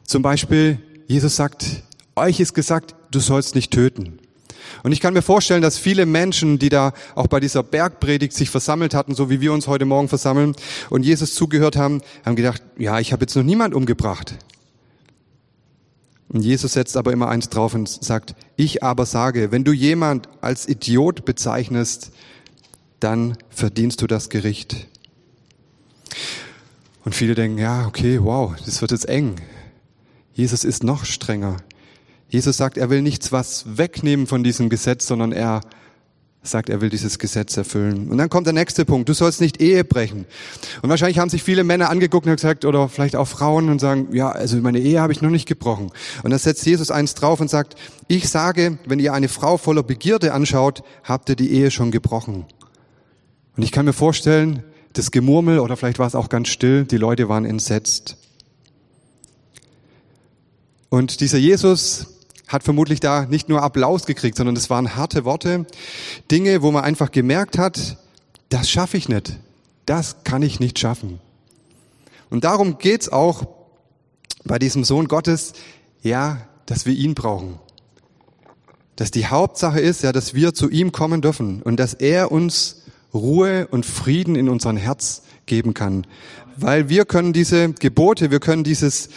Zum 0.05 0.23
Beispiel, 0.23 0.79
Jesus 1.07 1.37
sagt, 1.37 1.85
euch 2.17 2.40
ist 2.40 2.52
gesagt, 2.52 2.97
du 3.12 3.21
sollst 3.21 3.55
nicht 3.55 3.73
töten. 3.73 4.20
Und 4.83 4.93
ich 4.93 5.00
kann 5.00 5.15
mir 5.15 5.23
vorstellen, 5.23 5.62
dass 5.62 5.79
viele 5.79 6.07
Menschen, 6.07 6.59
die 6.59 6.69
da 6.69 6.93
auch 7.15 7.27
bei 7.27 7.41
dieser 7.41 7.62
Bergpredigt 7.62 8.33
sich 8.33 8.50
versammelt 8.50 8.95
hatten, 8.95 9.15
so 9.15 9.31
wie 9.31 9.41
wir 9.41 9.53
uns 9.53 9.67
heute 9.67 9.85
Morgen 9.85 10.09
versammeln 10.09 10.55
und 10.91 11.05
Jesus 11.05 11.35
zugehört 11.35 11.77
haben, 11.77 12.03
haben 12.25 12.37
gedacht, 12.37 12.62
ja, 12.79 12.99
ich 12.99 13.12
habe 13.12 13.23
jetzt 13.23 13.37
noch 13.37 13.43
niemand 13.43 13.75
umgebracht. 13.75 14.35
Und 16.29 16.43
Jesus 16.43 16.75
setzt 16.75 16.97
aber 16.97 17.12
immer 17.12 17.29
eins 17.29 17.49
drauf 17.49 17.75
und 17.75 17.89
sagt, 17.89 18.37
ich 18.57 18.85
aber 18.85 19.05
sage, 19.05 19.50
wenn 19.50 19.65
du 19.65 19.73
jemand 19.73 20.29
als 20.41 20.69
Idiot 20.69 21.25
bezeichnest, 21.25 22.12
dann 23.00 23.37
verdienst 23.49 24.00
du 24.00 24.07
das 24.07 24.29
Gericht. 24.29 24.87
Und 27.05 27.15
viele 27.15 27.35
denken, 27.35 27.59
ja, 27.59 27.87
okay, 27.87 28.21
wow, 28.23 28.55
das 28.65 28.81
wird 28.81 28.93
jetzt 28.93 29.09
eng. 29.09 29.37
Jesus 30.33 30.65
ist 30.65 30.85
noch 30.85 31.05
strenger. 31.05 31.57
Jesus 32.30 32.56
sagt, 32.56 32.78
er 32.78 32.90
will 32.90 33.02
nichts 33.02 33.32
was 33.32 33.64
wegnehmen 33.76 34.26
von 34.26 34.42
diesem 34.42 34.68
Gesetz, 34.70 35.06
sondern 35.06 35.32
er 35.32 35.60
sagt, 36.42 36.70
er 36.70 36.80
will 36.80 36.88
dieses 36.88 37.18
Gesetz 37.18 37.56
erfüllen. 37.56 38.08
Und 38.08 38.16
dann 38.16 38.30
kommt 38.30 38.46
der 38.46 38.54
nächste 38.54 38.84
Punkt. 38.84 39.08
Du 39.08 39.12
sollst 39.12 39.40
nicht 39.40 39.60
Ehe 39.60 39.84
brechen. 39.84 40.25
Und 40.80 40.88
wahrscheinlich 40.88 41.18
haben 41.18 41.28
sich 41.28 41.42
viele 41.42 41.64
Männer 41.64 41.90
angeguckt 41.90 42.26
und 42.26 42.34
gesagt, 42.34 42.64
oder 42.64 42.88
vielleicht 42.88 43.16
auch 43.16 43.28
Frauen 43.28 43.68
und 43.68 43.78
sagen, 43.78 44.08
ja, 44.12 44.30
also 44.30 44.56
meine 44.58 44.78
Ehe 44.78 45.00
habe 45.00 45.12
ich 45.12 45.20
noch 45.20 45.30
nicht 45.30 45.46
gebrochen. 45.46 45.90
Und 46.22 46.30
dann 46.30 46.38
setzt 46.38 46.64
Jesus 46.64 46.90
eins 46.90 47.14
drauf 47.14 47.40
und 47.40 47.50
sagt, 47.50 47.75
ich 48.08 48.30
sage, 48.30 48.78
wenn 48.87 49.00
ihr 49.00 49.12
eine 49.12 49.28
Frau 49.28 49.58
voller 49.58 49.82
Begierde 49.82 50.32
anschaut, 50.32 50.82
habt 51.04 51.28
ihr 51.28 51.37
die 51.37 51.52
Ehe 51.52 51.70
schon 51.70 51.90
gebrochen. 51.90 52.46
Und 53.56 53.62
ich 53.62 53.72
kann 53.72 53.84
mir 53.84 53.92
vorstellen, 53.92 54.62
das 54.94 55.10
Gemurmel 55.10 55.58
oder 55.58 55.76
vielleicht 55.76 55.99
war 55.99 56.06
es 56.06 56.14
auch 56.14 56.30
ganz 56.30 56.49
still, 56.49 56.84
die 56.84 56.96
Leute 56.96 57.28
waren 57.28 57.44
entsetzt. 57.44 58.16
Und 60.88 61.20
dieser 61.20 61.38
Jesus 61.38 62.20
hat 62.50 62.64
vermutlich 62.64 62.99
da 62.99 63.26
nicht 63.26 63.49
nur 63.49 63.62
Applaus 63.62 64.07
gekriegt, 64.07 64.37
sondern 64.37 64.57
das 64.57 64.71
waren 64.71 64.97
harte 64.97 65.25
Worte, 65.25 65.66
Dinge, 66.33 66.62
wo 66.62 66.73
man 66.73 66.83
einfach 66.83 67.12
gemerkt 67.12 67.59
hat, 67.59 67.97
das 68.49 68.69
schaffe 68.69 68.97
ich 68.97 69.09
nicht, 69.09 69.38
das 69.87 70.25
kann 70.25 70.42
ich 70.42 70.59
nicht 70.59 70.78
schaffen. 70.78 71.21
Und 72.28 72.42
darum 72.42 72.78
geht's 72.78 73.09
auch 73.09 73.47
bei 74.45 74.59
diesem 74.59 74.83
Sohn 74.83 75.07
Gottes, 75.07 75.52
ja, 76.02 76.38
dass 76.66 76.87
wir 76.87 76.92
ihn 76.92 77.14
brauchen. 77.14 77.61
Dass 78.97 79.12
die 79.12 79.26
Hauptsache 79.26 79.78
ist, 79.78 80.02
ja, 80.02 80.11
dass 80.11 80.35
wir 80.35 80.52
zu 80.52 80.69
ihm 80.69 80.90
kommen 80.90 81.23
dürfen 81.23 81.62
und 81.62 81.78
dass 81.78 81.95
er 81.95 82.33
uns 82.33 82.83
Ruhe 83.14 83.69
und 83.69 83.87
Frieden 83.87 84.35
in 84.35 84.49
unserem 84.49 84.76
Herz 84.76 85.23
geben 85.47 85.73
kann. 85.73 86.04
Weil 86.57 86.88
wir 86.88 87.04
können 87.04 87.33
diese 87.33 87.73
Gebote, 87.73 88.33
wir 88.33 88.40
können 88.40 88.64
dieses, 88.64 89.09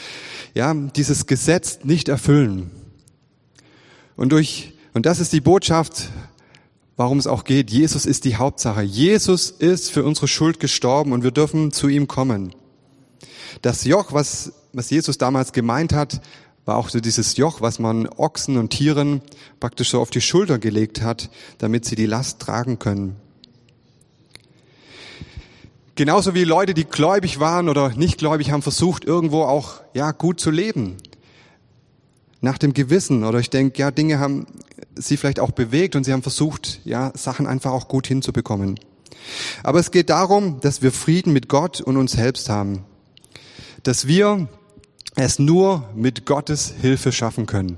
ja, 0.54 0.72
dieses 0.74 1.26
Gesetz 1.26 1.80
nicht 1.84 2.10
erfüllen. 2.10 2.70
Und 4.16 4.32
durch, 4.32 4.74
und 4.94 5.06
das 5.06 5.20
ist 5.20 5.34
die 5.34 5.42
Botschaft, 5.42 6.10
warum 6.96 7.18
es 7.18 7.28
auch 7.28 7.44
geht. 7.44 7.72
Jesus 7.72 8.06
ist 8.06 8.26
die 8.26 8.36
Hauptsache. 8.36 8.82
Jesus 8.82 9.50
ist 9.50 9.92
für 9.92 10.04
unsere 10.04 10.28
Schuld 10.28 10.60
gestorben 10.60 11.12
und 11.12 11.24
wir 11.24 11.32
dürfen 11.32 11.72
zu 11.72 11.88
ihm 11.88 12.08
kommen. 12.08 12.54
Das 13.62 13.84
Joch, 13.86 14.14
was, 14.14 14.54
was 14.74 14.90
Jesus 14.90 15.18
damals 15.18 15.54
gemeint 15.54 15.94
hat, 15.94 16.22
war 16.66 16.78
auch 16.78 16.90
so 16.90 17.00
dieses 17.00 17.36
Joch, 17.38 17.62
was 17.62 17.80
man 17.80 18.08
Ochsen 18.08 18.58
und 18.58 18.70
Tieren 18.70 19.22
praktisch 19.60 19.90
so 19.90 20.00
auf 20.00 20.10
die 20.10 20.22
Schulter 20.22 20.60
gelegt 20.60 21.02
hat, 21.02 21.30
damit 21.58 21.86
sie 21.86 21.96
die 21.96 22.06
Last 22.06 22.40
tragen 22.40 22.80
können. 22.80 23.18
Genauso 25.96 26.34
wie 26.34 26.44
Leute, 26.44 26.74
die 26.74 26.86
gläubig 26.86 27.40
waren 27.40 27.70
oder 27.70 27.90
nicht 27.90 28.18
gläubig, 28.18 28.52
haben 28.52 28.64
versucht, 28.64 29.06
irgendwo 29.06 29.44
auch, 29.44 29.82
ja, 29.94 30.12
gut 30.12 30.40
zu 30.40 30.50
leben. 30.50 30.98
Nach 32.44 32.60
dem 32.60 32.74
Gewissen. 32.74 33.24
Oder 33.24 33.40
ich 33.40 33.50
denke, 33.50 33.80
ja, 33.80 33.90
Dinge 33.90 34.20
haben 34.20 34.46
sie 34.96 35.18
vielleicht 35.18 35.40
auch 35.40 35.52
bewegt 35.52 35.96
und 35.96 36.04
sie 36.04 36.14
haben 36.14 36.22
versucht, 36.22 36.82
ja, 36.86 37.12
Sachen 37.16 37.48
einfach 37.48 37.72
auch 37.72 37.88
gut 37.88 38.06
hinzubekommen. 38.06 38.80
Aber 39.64 39.80
es 39.80 39.90
geht 39.90 40.12
darum, 40.12 40.60
dass 40.60 40.82
wir 40.82 40.92
Frieden 40.92 41.34
mit 41.34 41.48
Gott 41.48 41.82
und 41.82 41.98
uns 41.98 42.12
selbst 42.12 42.50
haben. 42.50 42.84
Dass 43.82 44.08
wir 44.08 44.48
es 45.16 45.40
nur 45.40 45.90
mit 45.96 46.26
Gottes 46.26 46.74
Hilfe 46.80 47.12
schaffen 47.12 47.46
können. 47.46 47.78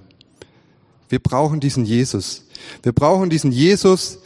Wir 1.10 1.20
brauchen 1.20 1.60
diesen 1.60 1.86
Jesus. 1.86 2.44
Wir 2.84 2.92
brauchen 2.92 3.30
diesen 3.30 3.52
Jesus, 3.52 4.18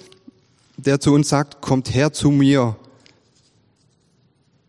der 0.78 1.00
zu 1.00 1.14
uns 1.14 1.30
sagt, 1.30 1.62
kommt 1.62 1.94
her 1.94 2.14
zu 2.14 2.32
mir 2.32 2.78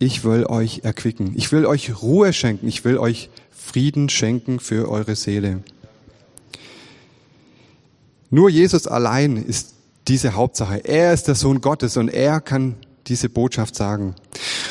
ich 0.01 0.23
will 0.23 0.47
euch 0.47 0.79
erquicken. 0.83 1.33
Ich 1.35 1.51
will 1.51 1.67
euch 1.67 2.01
Ruhe 2.01 2.33
schenken. 2.33 2.67
Ich 2.67 2.83
will 2.83 2.97
euch 2.97 3.29
Frieden 3.71 4.09
schenken 4.09 4.59
für 4.59 4.89
eure 4.89 5.15
Seele. 5.15 5.63
Nur 8.29 8.49
Jesus 8.49 8.85
allein 8.85 9.37
ist 9.37 9.75
diese 10.09 10.33
Hauptsache. 10.33 10.83
Er 10.83 11.13
ist 11.13 11.29
der 11.29 11.35
Sohn 11.35 11.61
Gottes 11.61 11.95
und 11.95 12.09
er 12.09 12.41
kann 12.41 12.75
diese 13.07 13.29
Botschaft 13.29 13.75
sagen. 13.75 14.15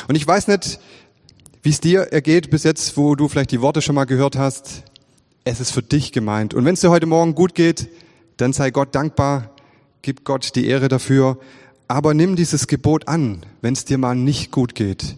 Und 0.07 0.13
ich 0.13 0.27
weiß 0.27 0.49
nicht, 0.49 0.79
wie 1.63 1.71
es 1.71 1.79
dir 1.79 2.01
ergeht 2.11 2.51
bis 2.51 2.63
jetzt, 2.63 2.95
wo 2.95 3.15
du 3.15 3.27
vielleicht 3.27 3.49
die 3.51 3.61
Worte 3.61 3.81
schon 3.81 3.95
mal 3.95 4.05
gehört 4.05 4.35
hast. 4.35 4.83
Es 5.45 5.59
ist 5.59 5.71
für 5.71 5.81
dich 5.81 6.11
gemeint. 6.11 6.53
Und 6.53 6.65
wenn 6.65 6.75
es 6.75 6.81
dir 6.81 6.91
heute 6.91 7.07
Morgen 7.07 7.33
gut 7.33 7.55
geht, 7.55 7.89
dann 8.37 8.53
sei 8.53 8.69
Gott 8.69 8.93
dankbar, 8.93 9.49
gib 10.03 10.25
Gott 10.25 10.55
die 10.55 10.67
Ehre 10.67 10.89
dafür. 10.89 11.39
Aber 11.87 12.13
nimm 12.13 12.35
dieses 12.35 12.67
Gebot 12.67 13.07
an, 13.07 13.41
wenn 13.61 13.73
es 13.73 13.83
dir 13.83 13.97
mal 13.97 14.15
nicht 14.15 14.51
gut 14.51 14.75
geht. 14.75 15.17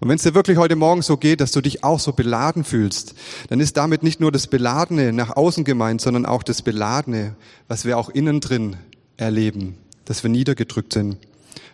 Und 0.00 0.08
wenn 0.08 0.16
es 0.16 0.22
dir 0.22 0.34
wirklich 0.34 0.58
heute 0.58 0.76
Morgen 0.76 1.02
so 1.02 1.16
geht, 1.16 1.40
dass 1.40 1.50
du 1.50 1.60
dich 1.60 1.82
auch 1.82 1.98
so 1.98 2.12
beladen 2.12 2.62
fühlst, 2.62 3.14
dann 3.48 3.58
ist 3.58 3.76
damit 3.76 4.02
nicht 4.04 4.20
nur 4.20 4.30
das 4.30 4.46
Beladene 4.46 5.12
nach 5.12 5.36
außen 5.36 5.64
gemeint, 5.64 6.00
sondern 6.00 6.24
auch 6.24 6.44
das 6.44 6.62
Beladene, 6.62 7.34
was 7.66 7.84
wir 7.84 7.98
auch 7.98 8.08
innen 8.08 8.40
drin 8.40 8.76
erleben, 9.16 9.76
dass 10.04 10.22
wir 10.22 10.30
niedergedrückt 10.30 10.92
sind. 10.92 11.16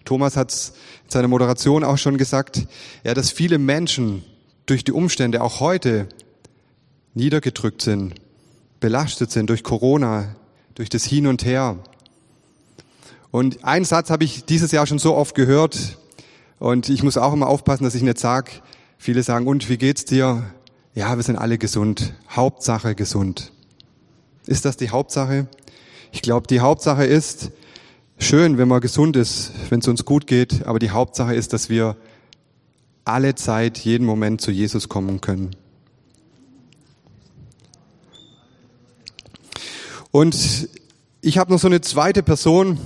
Thomas 0.07 0.37
hat 0.37 0.51
es 0.51 0.73
in 1.05 1.11
seiner 1.11 1.29
Moderation 1.29 1.85
auch 1.85 1.99
schon 1.99 2.17
gesagt, 2.17 2.67
ja, 3.05 3.13
dass 3.13 3.31
viele 3.31 3.59
Menschen 3.59 4.25
durch 4.67 4.85
die 4.85 4.93
Umstände 4.93 5.43
auch 5.43 5.61
heute 5.61 6.09
niedergedrückt 7.13 7.83
sind, 7.83 8.15
belastet 8.81 9.31
sind 9.31 9.51
durch 9.51 9.63
Corona, 9.63 10.35
durch 10.75 10.89
das 10.89 11.05
Hin 11.05 11.27
und 11.27 11.45
Her. 11.45 11.79
Und 13.31 13.65
einen 13.65 13.85
Satz 13.85 14.11
habe 14.11 14.25
ich 14.25 14.45
dieses 14.45 14.73
Jahr 14.73 14.87
schon 14.87 14.99
so 14.99 15.15
oft 15.15 15.35
gehört, 15.35 15.99
und 16.65 16.89
ich 16.89 17.03
muss 17.03 17.19
auch 17.19 17.35
immer 17.35 17.47
aufpassen, 17.47 17.85
dass 17.85 17.95
ich 17.95 18.01
nicht 18.01 18.19
sage, 18.19 18.51
viele 18.97 19.23
sagen, 19.23 19.47
und 19.47 19.69
wie 19.69 19.77
geht's 19.77 20.07
dir? 20.07 20.45
Ja, 20.95 21.15
wir 21.15 21.23
sind 21.23 21.37
alle 21.37 21.59
gesund. 21.59 22.15
Hauptsache 22.31 22.95
gesund. 22.95 23.53
Ist 24.47 24.65
das 24.65 24.79
die 24.79 24.89
Hauptsache? 24.89 25.47
Ich 26.11 26.23
glaube, 26.23 26.47
die 26.47 26.61
Hauptsache 26.61 27.05
ist, 27.05 27.51
schön, 28.17 28.57
wenn 28.57 28.67
man 28.67 28.81
gesund 28.81 29.15
ist, 29.15 29.53
wenn 29.69 29.81
es 29.81 29.89
uns 29.89 30.07
gut 30.07 30.27
geht, 30.27 30.65
aber 30.65 30.79
die 30.79 30.91
Hauptsache 30.91 31.35
ist, 31.35 31.53
dass 31.53 31.69
wir 31.69 31.99
alle 33.05 33.35
Zeit, 33.35 33.77
jeden 33.77 34.07
Moment 34.07 34.41
zu 34.41 34.51
Jesus 34.51 34.89
kommen 34.89 35.21
können. 35.21 35.51
Und 40.11 40.71
ich 41.21 41.37
habe 41.37 41.53
noch 41.53 41.59
so 41.59 41.69
eine 41.69 41.83
zweite 41.83 42.23
Person, 42.23 42.79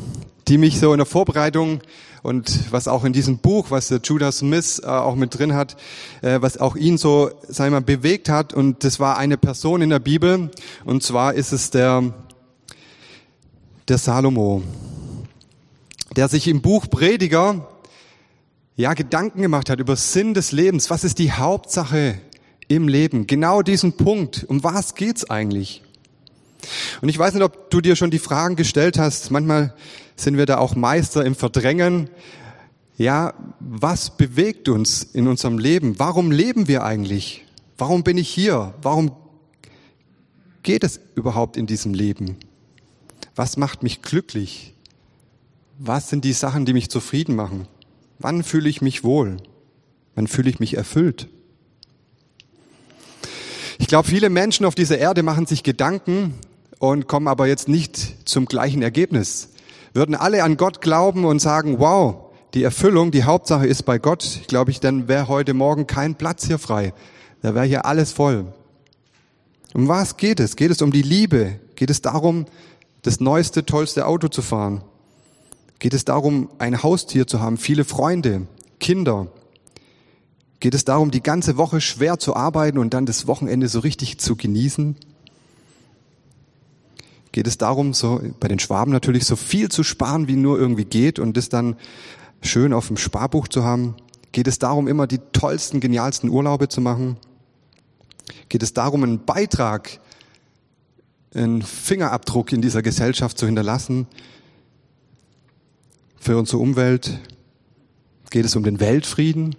die 0.48 0.58
mich 0.58 0.80
so 0.80 0.92
in 0.92 0.98
der 0.98 1.06
Vorbereitung 1.06 1.80
und 2.22 2.72
was 2.72 2.88
auch 2.88 3.04
in 3.04 3.12
diesem 3.12 3.38
Buch, 3.38 3.70
was 3.70 3.88
der 3.88 4.00
Judah 4.02 4.32
Smith 4.32 4.80
äh, 4.82 4.86
auch 4.86 5.14
mit 5.14 5.38
drin 5.38 5.54
hat, 5.54 5.76
äh, 6.22 6.40
was 6.40 6.56
auch 6.58 6.74
ihn 6.74 6.98
so, 6.98 7.30
sag 7.46 7.66
ich 7.66 7.72
mal, 7.72 7.80
bewegt 7.80 8.28
hat. 8.28 8.54
Und 8.54 8.82
das 8.84 8.98
war 8.98 9.18
eine 9.18 9.36
Person 9.36 9.82
in 9.82 9.90
der 9.90 9.98
Bibel. 9.98 10.50
Und 10.84 11.02
zwar 11.02 11.34
ist 11.34 11.52
es 11.52 11.70
der, 11.70 12.12
der 13.86 13.98
Salomo, 13.98 14.62
der 16.16 16.28
sich 16.28 16.48
im 16.48 16.62
Buch 16.62 16.88
Prediger 16.88 17.68
ja 18.76 18.94
Gedanken 18.94 19.42
gemacht 19.42 19.70
hat 19.70 19.80
über 19.80 19.96
Sinn 19.96 20.34
des 20.34 20.52
Lebens. 20.52 20.90
Was 20.90 21.04
ist 21.04 21.18
die 21.18 21.32
Hauptsache 21.32 22.18
im 22.68 22.88
Leben? 22.88 23.26
Genau 23.26 23.62
diesen 23.62 23.92
Punkt. 23.92 24.44
Um 24.48 24.64
was 24.64 24.94
geht's 24.94 25.28
eigentlich? 25.28 25.82
Und 27.00 27.08
ich 27.08 27.18
weiß 27.18 27.34
nicht, 27.34 27.42
ob 27.42 27.70
du 27.70 27.80
dir 27.80 27.96
schon 27.96 28.10
die 28.10 28.18
Fragen 28.18 28.56
gestellt 28.56 28.98
hast. 28.98 29.30
Manchmal 29.30 29.74
sind 30.16 30.36
wir 30.36 30.46
da 30.46 30.58
auch 30.58 30.74
Meister 30.74 31.24
im 31.24 31.34
Verdrängen. 31.34 32.10
Ja, 32.96 33.34
was 33.60 34.16
bewegt 34.16 34.68
uns 34.68 35.04
in 35.04 35.28
unserem 35.28 35.58
Leben? 35.58 35.98
Warum 35.98 36.30
leben 36.30 36.66
wir 36.66 36.82
eigentlich? 36.82 37.44
Warum 37.76 38.02
bin 38.02 38.18
ich 38.18 38.28
hier? 38.28 38.74
Warum 38.82 39.12
geht 40.64 40.82
es 40.82 41.00
überhaupt 41.14 41.56
in 41.56 41.66
diesem 41.66 41.94
Leben? 41.94 42.36
Was 43.36 43.56
macht 43.56 43.84
mich 43.84 44.02
glücklich? 44.02 44.74
Was 45.78 46.10
sind 46.10 46.24
die 46.24 46.32
Sachen, 46.32 46.64
die 46.64 46.72
mich 46.72 46.90
zufrieden 46.90 47.36
machen? 47.36 47.68
Wann 48.18 48.42
fühle 48.42 48.68
ich 48.68 48.82
mich 48.82 49.04
wohl? 49.04 49.36
Wann 50.16 50.26
fühle 50.26 50.50
ich 50.50 50.58
mich 50.58 50.76
erfüllt? 50.76 51.28
Ich 53.78 53.86
glaube, 53.86 54.08
viele 54.08 54.28
Menschen 54.28 54.66
auf 54.66 54.74
dieser 54.74 54.98
Erde 54.98 55.22
machen 55.22 55.46
sich 55.46 55.62
Gedanken 55.62 56.34
und 56.78 57.08
kommen 57.08 57.28
aber 57.28 57.46
jetzt 57.46 57.68
nicht 57.68 58.28
zum 58.28 58.46
gleichen 58.46 58.82
Ergebnis 58.82 59.50
würden 59.98 60.14
alle 60.14 60.44
an 60.44 60.56
Gott 60.56 60.80
glauben 60.80 61.24
und 61.24 61.40
sagen, 61.40 61.78
wow, 61.78 62.30
die 62.54 62.62
Erfüllung, 62.62 63.10
die 63.10 63.24
Hauptsache 63.24 63.66
ist 63.66 63.84
bei 63.84 63.98
Gott, 63.98 64.42
glaube 64.46 64.70
ich, 64.70 64.80
dann 64.80 65.08
wäre 65.08 65.28
heute 65.28 65.54
Morgen 65.54 65.86
kein 65.86 66.14
Platz 66.14 66.46
hier 66.46 66.58
frei. 66.58 66.94
Da 67.42 67.54
wäre 67.54 67.66
hier 67.66 67.84
alles 67.84 68.12
voll. 68.12 68.52
Um 69.74 69.88
was 69.88 70.16
geht 70.16 70.40
es? 70.40 70.56
Geht 70.56 70.70
es 70.70 70.82
um 70.82 70.92
die 70.92 71.02
Liebe? 71.02 71.60
Geht 71.74 71.90
es 71.90 72.00
darum, 72.00 72.46
das 73.02 73.20
neueste, 73.20 73.66
tollste 73.66 74.06
Auto 74.06 74.28
zu 74.28 74.40
fahren? 74.40 74.82
Geht 75.78 75.94
es 75.94 76.04
darum, 76.04 76.48
ein 76.58 76.82
Haustier 76.82 77.26
zu 77.26 77.40
haben, 77.40 77.56
viele 77.56 77.84
Freunde, 77.84 78.46
Kinder? 78.80 79.28
Geht 80.60 80.74
es 80.74 80.84
darum, 80.84 81.10
die 81.10 81.22
ganze 81.22 81.56
Woche 81.56 81.80
schwer 81.80 82.18
zu 82.18 82.34
arbeiten 82.34 82.78
und 82.78 82.94
dann 82.94 83.06
das 83.06 83.26
Wochenende 83.26 83.68
so 83.68 83.80
richtig 83.80 84.18
zu 84.18 84.34
genießen? 84.34 84.96
Geht 87.38 87.46
es 87.46 87.56
darum, 87.56 87.94
so 87.94 88.20
bei 88.40 88.48
den 88.48 88.58
Schwaben 88.58 88.92
natürlich 88.92 89.24
so 89.24 89.36
viel 89.36 89.68
zu 89.68 89.84
sparen, 89.84 90.26
wie 90.26 90.34
nur 90.34 90.58
irgendwie 90.58 90.84
geht 90.84 91.20
und 91.20 91.36
das 91.36 91.48
dann 91.48 91.76
schön 92.42 92.72
auf 92.72 92.88
dem 92.88 92.96
Sparbuch 92.96 93.46
zu 93.46 93.62
haben? 93.62 93.94
Geht 94.32 94.48
es 94.48 94.58
darum, 94.58 94.88
immer 94.88 95.06
die 95.06 95.20
tollsten, 95.32 95.78
genialsten 95.78 96.30
Urlaube 96.30 96.66
zu 96.68 96.80
machen? 96.80 97.16
geht 98.48 98.64
es 98.64 98.72
darum, 98.72 99.04
einen 99.04 99.24
Beitrag, 99.24 100.00
einen 101.32 101.62
Fingerabdruck 101.62 102.52
in 102.52 102.60
dieser 102.60 102.82
Gesellschaft 102.82 103.38
zu 103.38 103.46
hinterlassen. 103.46 104.08
Für 106.18 106.36
unsere 106.36 106.58
Umwelt 106.58 107.20
geht 108.30 108.44
es 108.44 108.56
um 108.56 108.64
den 108.64 108.80
Weltfrieden. 108.80 109.54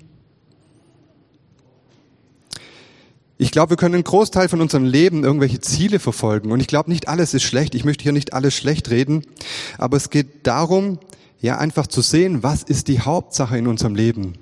Ich 3.41 3.51
glaube, 3.51 3.69
wir 3.69 3.77
können 3.77 3.95
einen 3.95 4.03
Großteil 4.03 4.49
von 4.49 4.59
unserem 4.59 4.83
Leben 4.83 5.23
irgendwelche 5.23 5.61
Ziele 5.61 5.99
verfolgen. 5.99 6.51
Und 6.51 6.59
ich 6.59 6.67
glaube, 6.67 6.91
nicht 6.91 7.07
alles 7.07 7.33
ist 7.33 7.43
schlecht. 7.43 7.73
Ich 7.73 7.85
möchte 7.85 8.03
hier 8.03 8.11
nicht 8.11 8.33
alles 8.33 8.53
schlecht 8.53 8.89
reden. 8.89 9.23
Aber 9.77 9.95
es 9.95 10.09
geht 10.09 10.45
darum, 10.45 10.99
ja, 11.39 11.57
einfach 11.57 11.87
zu 11.87 12.01
sehen, 12.01 12.43
was 12.43 12.63
ist 12.63 12.89
die 12.89 12.99
Hauptsache 12.99 13.57
in 13.57 13.67
unserem 13.67 13.95
Leben. 13.95 14.33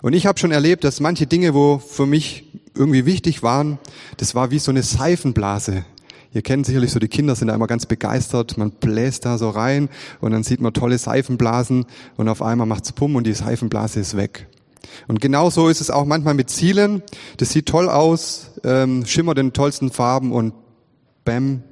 Und 0.00 0.14
ich 0.14 0.24
habe 0.24 0.38
schon 0.38 0.50
erlebt, 0.50 0.82
dass 0.82 0.98
manche 0.98 1.26
Dinge, 1.26 1.52
wo 1.52 1.76
für 1.76 2.06
mich 2.06 2.46
irgendwie 2.74 3.04
wichtig 3.04 3.42
waren, 3.42 3.78
das 4.16 4.34
war 4.34 4.50
wie 4.50 4.58
so 4.58 4.70
eine 4.70 4.82
Seifenblase. 4.82 5.84
Ihr 6.32 6.40
kennt 6.40 6.64
sicherlich 6.64 6.90
so, 6.90 6.98
die 6.98 7.08
Kinder 7.08 7.36
sind 7.36 7.48
da 7.48 7.54
immer 7.54 7.66
ganz 7.66 7.84
begeistert, 7.84 8.56
man 8.56 8.70
bläst 8.70 9.26
da 9.26 9.36
so 9.36 9.50
rein 9.50 9.90
und 10.22 10.32
dann 10.32 10.42
sieht 10.42 10.62
man 10.62 10.72
tolle 10.72 10.96
Seifenblasen 10.96 11.84
und 12.16 12.28
auf 12.30 12.40
einmal 12.40 12.66
macht's 12.66 12.92
Pumm 12.92 13.14
und 13.14 13.26
die 13.26 13.34
Seifenblase 13.34 14.00
ist 14.00 14.16
weg. 14.16 14.48
Und 15.08 15.20
genauso 15.20 15.68
ist 15.68 15.80
es 15.80 15.90
auch 15.90 16.04
manchmal 16.04 16.34
mit 16.34 16.50
Zielen. 16.50 17.02
Das 17.36 17.50
sieht 17.50 17.66
toll 17.66 17.88
aus, 17.88 18.52
ähm, 18.64 19.06
schimmert 19.06 19.38
in 19.38 19.52
tollsten 19.52 19.90
Farben 19.90 20.32
und 20.32 20.54
bam, 21.24 21.62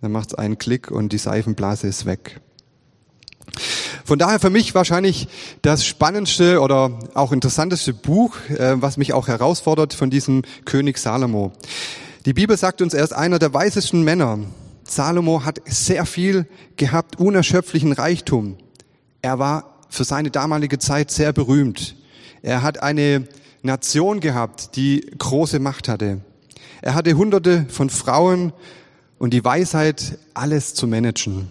dann 0.00 0.12
macht 0.12 0.30
es 0.30 0.34
einen 0.34 0.58
Klick 0.58 0.90
und 0.90 1.12
die 1.12 1.18
Seifenblase 1.18 1.86
ist 1.86 2.06
weg. 2.06 2.40
Von 4.04 4.18
daher 4.18 4.38
für 4.38 4.50
mich 4.50 4.74
wahrscheinlich 4.74 5.28
das 5.62 5.84
spannendste 5.84 6.60
oder 6.60 6.98
auch 7.14 7.32
interessanteste 7.32 7.92
Buch, 7.92 8.36
äh, 8.50 8.80
was 8.80 8.96
mich 8.96 9.12
auch 9.12 9.28
herausfordert 9.28 9.94
von 9.94 10.10
diesem 10.10 10.42
König 10.64 10.98
Salomo. 10.98 11.52
Die 12.24 12.32
Bibel 12.32 12.56
sagt 12.56 12.82
uns, 12.82 12.94
er 12.94 13.04
ist 13.04 13.12
einer 13.12 13.38
der 13.38 13.54
weisesten 13.54 14.02
Männer. 14.02 14.38
Salomo 14.84 15.44
hat 15.44 15.60
sehr 15.64 16.06
viel 16.06 16.46
gehabt, 16.76 17.18
unerschöpflichen 17.18 17.92
Reichtum. 17.92 18.56
Er 19.22 19.38
war 19.38 19.80
für 19.88 20.04
seine 20.04 20.30
damalige 20.30 20.78
Zeit 20.78 21.10
sehr 21.10 21.32
berühmt. 21.32 21.96
Er 22.46 22.62
hat 22.62 22.80
eine 22.80 23.26
Nation 23.62 24.20
gehabt, 24.20 24.76
die 24.76 25.04
große 25.18 25.58
Macht 25.58 25.88
hatte. 25.88 26.20
Er 26.80 26.94
hatte 26.94 27.12
hunderte 27.14 27.66
von 27.68 27.90
Frauen 27.90 28.52
und 29.18 29.34
die 29.34 29.44
Weisheit, 29.44 30.16
alles 30.32 30.72
zu 30.72 30.86
managen. 30.86 31.48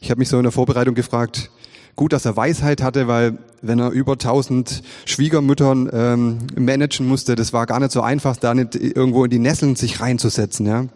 Ich 0.00 0.10
habe 0.10 0.18
mich 0.18 0.28
so 0.28 0.38
in 0.38 0.42
der 0.42 0.50
Vorbereitung 0.50 0.96
gefragt, 0.96 1.52
gut, 1.94 2.12
dass 2.12 2.24
er 2.24 2.36
Weisheit 2.36 2.82
hatte, 2.82 3.06
weil 3.06 3.38
wenn 3.62 3.78
er 3.78 3.90
über 3.90 4.18
tausend 4.18 4.82
Schwiegermüttern 5.04 5.88
ähm, 5.92 6.38
managen 6.56 7.06
musste, 7.06 7.36
das 7.36 7.52
war 7.52 7.66
gar 7.66 7.78
nicht 7.78 7.92
so 7.92 8.00
einfach, 8.00 8.36
da 8.38 8.54
nicht 8.54 8.74
irgendwo 8.74 9.24
in 9.24 9.30
die 9.30 9.38
Nesseln 9.38 9.76
sich 9.76 10.00
reinzusetzen. 10.00 10.66
Ja, 10.66 10.86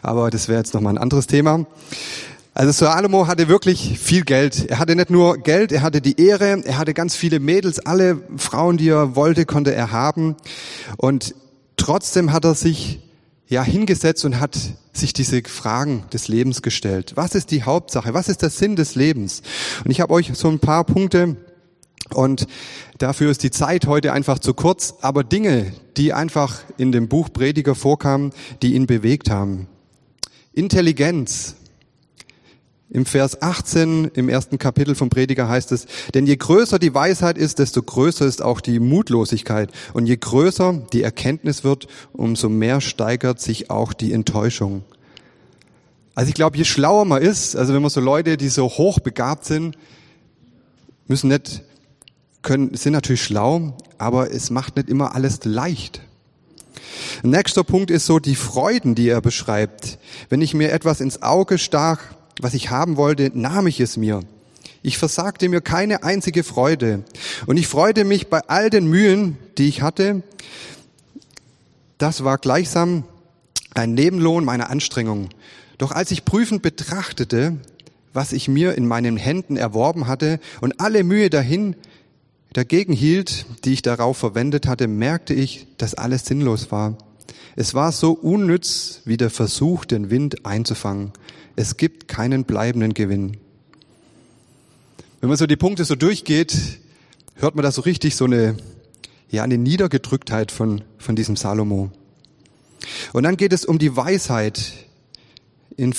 aber 0.00 0.30
das 0.30 0.48
wäre 0.48 0.58
jetzt 0.58 0.72
noch 0.72 0.80
mal 0.80 0.88
ein 0.88 0.98
anderes 0.98 1.26
Thema. 1.26 1.66
Also 2.56 2.72
Salomo 2.72 3.26
hatte 3.26 3.48
wirklich 3.48 3.98
viel 3.98 4.24
Geld. 4.24 4.70
Er 4.70 4.78
hatte 4.78 4.96
nicht 4.96 5.10
nur 5.10 5.36
Geld, 5.36 5.72
er 5.72 5.82
hatte 5.82 6.00
die 6.00 6.18
Ehre, 6.18 6.62
er 6.64 6.78
hatte 6.78 6.94
ganz 6.94 7.14
viele 7.14 7.38
Mädels, 7.38 7.80
alle 7.80 8.22
Frauen, 8.38 8.78
die 8.78 8.88
er 8.88 9.14
wollte, 9.14 9.44
konnte 9.44 9.74
er 9.74 9.92
haben. 9.92 10.36
Und 10.96 11.34
trotzdem 11.76 12.32
hat 12.32 12.46
er 12.46 12.54
sich 12.54 13.00
ja 13.46 13.62
hingesetzt 13.62 14.24
und 14.24 14.40
hat 14.40 14.56
sich 14.94 15.12
diese 15.12 15.42
Fragen 15.42 16.04
des 16.14 16.28
Lebens 16.28 16.62
gestellt. 16.62 17.12
Was 17.14 17.34
ist 17.34 17.50
die 17.50 17.62
Hauptsache? 17.62 18.14
Was 18.14 18.30
ist 18.30 18.40
der 18.40 18.48
Sinn 18.48 18.74
des 18.74 18.94
Lebens? 18.94 19.42
Und 19.84 19.90
ich 19.90 20.00
habe 20.00 20.14
euch 20.14 20.30
so 20.32 20.48
ein 20.48 20.58
paar 20.58 20.84
Punkte 20.84 21.36
und 22.14 22.46
dafür 22.96 23.30
ist 23.30 23.42
die 23.42 23.50
Zeit 23.50 23.86
heute 23.86 24.14
einfach 24.14 24.38
zu 24.38 24.54
kurz, 24.54 24.94
aber 25.02 25.24
Dinge, 25.24 25.74
die 25.98 26.14
einfach 26.14 26.60
in 26.78 26.90
dem 26.90 27.08
Buch 27.08 27.28
Prediger 27.30 27.74
vorkamen, 27.74 28.32
die 28.62 28.76
ihn 28.76 28.86
bewegt 28.86 29.28
haben. 29.28 29.68
Intelligenz, 30.54 31.56
im 32.88 33.04
Vers 33.04 33.42
18 33.42 34.12
im 34.14 34.28
ersten 34.28 34.58
Kapitel 34.58 34.94
vom 34.94 35.08
Prediger 35.08 35.48
heißt 35.48 35.72
es, 35.72 35.86
denn 36.14 36.26
je 36.26 36.36
größer 36.36 36.78
die 36.78 36.94
Weisheit 36.94 37.36
ist, 37.36 37.58
desto 37.58 37.82
größer 37.82 38.24
ist 38.26 38.42
auch 38.42 38.60
die 38.60 38.78
Mutlosigkeit. 38.78 39.70
Und 39.92 40.06
je 40.06 40.16
größer 40.16 40.86
die 40.92 41.02
Erkenntnis 41.02 41.64
wird, 41.64 41.88
umso 42.12 42.48
mehr 42.48 42.80
steigert 42.80 43.40
sich 43.40 43.70
auch 43.70 43.92
die 43.92 44.12
Enttäuschung. 44.12 44.84
Also 46.14 46.28
ich 46.28 46.34
glaube, 46.34 46.56
je 46.56 46.64
schlauer 46.64 47.04
man 47.04 47.20
ist, 47.20 47.56
also 47.56 47.74
wenn 47.74 47.82
man 47.82 47.90
so 47.90 48.00
Leute, 48.00 48.36
die 48.36 48.48
so 48.48 48.68
hoch 48.68 49.00
begabt 49.00 49.44
sind, 49.44 49.76
müssen 51.08 51.28
nicht, 51.28 51.62
können, 52.42 52.74
sind 52.74 52.92
natürlich 52.92 53.24
schlau, 53.24 53.76
aber 53.98 54.32
es 54.32 54.50
macht 54.50 54.76
nicht 54.76 54.88
immer 54.88 55.14
alles 55.14 55.40
leicht. 55.44 56.00
Nächster 57.24 57.64
Punkt 57.64 57.90
ist 57.90 58.06
so 58.06 58.20
die 58.20 58.36
Freuden, 58.36 58.94
die 58.94 59.08
er 59.08 59.20
beschreibt. 59.20 59.98
Wenn 60.28 60.40
ich 60.40 60.54
mir 60.54 60.70
etwas 60.70 61.00
ins 61.00 61.22
Auge 61.22 61.58
stach, 61.58 61.98
was 62.40 62.54
ich 62.54 62.70
haben 62.70 62.96
wollte, 62.96 63.30
nahm 63.34 63.66
ich 63.66 63.80
es 63.80 63.96
mir. 63.96 64.20
Ich 64.82 64.98
versagte 64.98 65.48
mir 65.48 65.60
keine 65.60 66.04
einzige 66.04 66.44
Freude. 66.44 67.02
Und 67.46 67.56
ich 67.56 67.66
freute 67.66 68.04
mich 68.04 68.28
bei 68.28 68.40
all 68.46 68.70
den 68.70 68.86
Mühen, 68.86 69.36
die 69.58 69.68
ich 69.68 69.82
hatte. 69.82 70.22
Das 71.98 72.24
war 72.24 72.38
gleichsam 72.38 73.04
ein 73.74 73.94
Nebenlohn 73.94 74.44
meiner 74.44 74.70
Anstrengung. 74.70 75.28
Doch 75.78 75.92
als 75.92 76.10
ich 76.10 76.24
prüfend 76.24 76.62
betrachtete, 76.62 77.56
was 78.12 78.32
ich 78.32 78.48
mir 78.48 78.74
in 78.74 78.86
meinen 78.86 79.16
Händen 79.16 79.56
erworben 79.56 80.06
hatte 80.06 80.40
und 80.60 80.80
alle 80.80 81.04
Mühe 81.04 81.30
dahin 81.30 81.76
dagegen 82.52 82.94
hielt, 82.94 83.44
die 83.64 83.74
ich 83.74 83.82
darauf 83.82 84.16
verwendet 84.16 84.66
hatte, 84.66 84.88
merkte 84.88 85.34
ich, 85.34 85.66
dass 85.76 85.94
alles 85.94 86.24
sinnlos 86.24 86.70
war. 86.70 86.96
Es 87.58 87.72
war 87.72 87.90
so 87.90 88.12
unnütz 88.12 89.00
wie 89.06 89.16
der 89.16 89.30
Versuch, 89.30 89.86
den 89.86 90.10
Wind 90.10 90.44
einzufangen. 90.44 91.12
Es 91.56 91.78
gibt 91.78 92.06
keinen 92.06 92.44
bleibenden 92.44 92.92
Gewinn. 92.92 93.38
Wenn 95.20 95.30
man 95.30 95.38
so 95.38 95.46
die 95.46 95.56
Punkte 95.56 95.86
so 95.86 95.94
durchgeht, 95.94 96.54
hört 97.34 97.54
man 97.54 97.62
da 97.62 97.72
so 97.72 97.80
richtig 97.80 98.14
so 98.14 98.26
eine, 98.26 98.58
ja, 99.30 99.42
eine 99.42 99.56
Niedergedrücktheit 99.56 100.52
von, 100.52 100.82
von 100.98 101.16
diesem 101.16 101.36
Salomo. 101.36 101.90
Und 103.14 103.22
dann 103.22 103.38
geht 103.38 103.54
es 103.54 103.64
um 103.64 103.78
die 103.78 103.96
Weisheit 103.96 104.74
in 105.78 105.94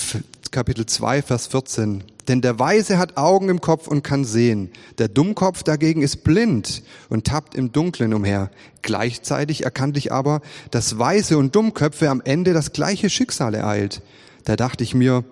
Kapitel 0.52 0.86
2, 0.86 1.22
Vers 1.22 1.48
14. 1.48 2.04
Denn 2.28 2.42
der 2.42 2.58
Weise 2.58 2.98
hat 2.98 3.16
Augen 3.16 3.48
im 3.48 3.60
Kopf 3.60 3.88
und 3.88 4.04
kann 4.04 4.24
sehen. 4.24 4.70
Der 4.98 5.08
Dummkopf 5.08 5.62
dagegen 5.62 6.02
ist 6.02 6.24
blind 6.24 6.82
und 7.08 7.26
tappt 7.26 7.54
im 7.54 7.72
Dunkeln 7.72 8.12
umher. 8.12 8.50
Gleichzeitig 8.82 9.64
erkannte 9.64 9.98
ich 9.98 10.12
aber, 10.12 10.42
dass 10.70 10.98
Weise 10.98 11.38
und 11.38 11.56
Dummköpfe 11.56 12.10
am 12.10 12.20
Ende 12.20 12.52
das 12.52 12.72
gleiche 12.72 13.08
Schicksal 13.08 13.54
ereilt. 13.54 14.02
Da 14.44 14.56
dachte 14.56 14.84
ich 14.84 14.94
mir, 14.94 15.24